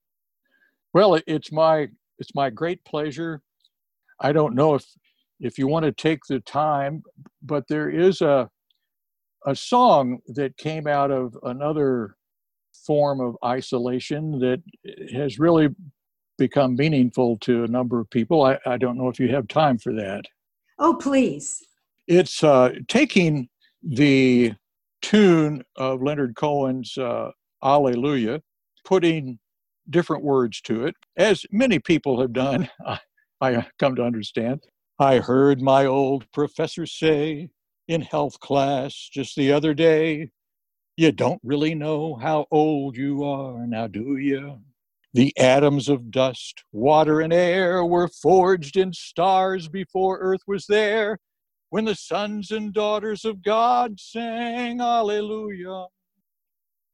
Well, 0.93 1.19
it's 1.27 1.53
my 1.53 1.89
it's 2.19 2.35
my 2.35 2.51
great 2.51 2.85
pleasure. 2.85 3.43
I 4.21 4.33
don't 4.33 4.55
know 4.55 4.75
if 4.75 4.85
if 5.41 5.59
you 5.59 5.67
want 5.67 5.85
to 5.85 5.93
take 5.93 6.21
the 6.29 6.41
time, 6.41 7.03
but 7.43 7.65
there 7.69 7.91
is 7.91 8.21
a 8.21 8.49
a 9.47 9.55
song 9.55 10.19
that 10.29 10.57
came 10.57 10.87
out 10.87 11.11
of 11.11 11.37
another 11.45 12.17
form 12.85 13.21
of 13.21 13.37
isolation 13.45 14.39
that 14.41 14.63
has 15.13 15.39
really 15.39 15.69
become 16.39 16.77
meaningful 16.77 17.39
to 17.39 17.65
a 17.65 17.69
number 17.69 18.01
of 18.01 18.11
people. 18.11 18.43
I, 18.43 18.59
I 18.67 18.77
don't 18.77 18.99
know 18.99 19.09
if 19.09 19.19
you 19.19 19.29
have 19.29 19.49
time 19.49 19.79
for 19.79 19.93
that. 19.95 20.25
Oh, 20.79 20.95
please. 20.95 21.65
It's 22.07 22.45
uh, 22.45 22.71
taking 22.89 23.49
the 23.83 24.55
tune 25.03 25.63
of 25.77 26.03
Leonard 26.03 26.37
Cohen's 26.37 26.97
uh, 26.99 27.31
Alleluia, 27.63 28.41
putting 28.85 29.39
different 29.91 30.25
words 30.25 30.61
to 30.63 30.87
it, 30.87 30.95
as 31.17 31.45
many 31.51 31.79
people 31.79 32.21
have 32.21 32.33
done, 32.33 32.69
I, 32.87 32.99
I 33.41 33.67
come 33.79 33.95
to 33.97 34.05
understand. 34.05 34.65
I 34.99 35.19
heard 35.19 35.61
my 35.61 35.87
old 35.87 36.31
professor 36.33 36.87
say, 36.87 37.51
in 37.89 38.01
health 38.01 38.41
class 38.41 39.09
just 39.13 39.37
the 39.37 39.53
other 39.53 39.75
day. 39.75 40.31
You 40.97 41.13
don't 41.13 41.41
really 41.45 41.75
know 41.75 42.17
how 42.17 42.47
old 42.51 42.97
you 42.97 43.23
are 43.23 43.67
now, 43.67 43.87
do 43.87 44.17
you? 44.17 44.59
The 45.17 45.33
atoms 45.39 45.89
of 45.89 46.11
dust, 46.11 46.63
water, 46.73 47.23
and 47.23 47.33
air 47.33 47.83
were 47.83 48.07
forged 48.07 48.77
in 48.77 48.93
stars 48.93 49.67
before 49.67 50.19
Earth 50.19 50.43
was 50.47 50.67
there, 50.67 51.17
when 51.71 51.87
the 51.87 51.95
sons 51.95 52.51
and 52.51 52.71
daughters 52.71 53.25
of 53.25 53.43
God 53.43 53.99
sang 53.99 54.83
Alleluia. 54.83 55.87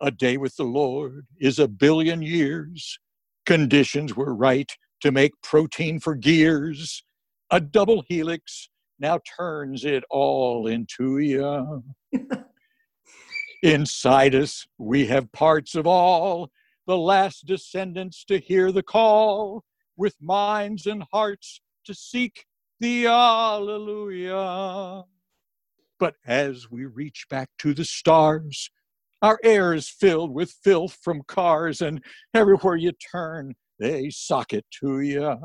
A 0.00 0.12
day 0.12 0.36
with 0.36 0.54
the 0.54 0.62
Lord 0.62 1.26
is 1.40 1.58
a 1.58 1.66
billion 1.66 2.22
years. 2.22 2.96
Conditions 3.44 4.14
were 4.14 4.32
right 4.32 4.70
to 5.00 5.10
make 5.10 5.32
protein 5.42 5.98
for 5.98 6.14
gears. 6.14 7.02
A 7.50 7.58
double 7.58 8.04
helix 8.06 8.68
now 9.00 9.18
turns 9.36 9.84
it 9.84 10.04
all 10.10 10.68
into 10.68 11.18
you. 11.18 11.82
Inside 13.64 14.36
us, 14.36 14.64
we 14.78 15.06
have 15.06 15.32
parts 15.32 15.74
of 15.74 15.88
all, 15.88 16.52
the 16.86 16.96
last 16.96 17.46
descendants 17.46 18.24
to 18.24 18.38
hear 18.38 18.72
the 18.72 18.82
call, 18.82 19.64
with 19.96 20.16
minds 20.20 20.86
and 20.86 21.04
hearts 21.12 21.60
to 21.84 21.94
seek 21.94 22.46
the 22.80 23.06
Alleluia. 23.06 25.04
But 25.98 26.14
as 26.26 26.70
we 26.70 26.84
reach 26.84 27.26
back 27.30 27.48
to 27.58 27.74
the 27.74 27.84
stars, 27.84 28.70
our 29.20 29.38
air 29.44 29.72
is 29.72 29.88
filled 29.88 30.34
with 30.34 30.50
filth 30.64 30.98
from 31.00 31.22
cars, 31.28 31.80
and 31.80 32.02
everywhere 32.34 32.74
you 32.74 32.92
turn, 32.92 33.54
they 33.78 34.10
sock 34.10 34.52
it 34.52 34.66
to 34.80 35.00
you. 35.00 35.36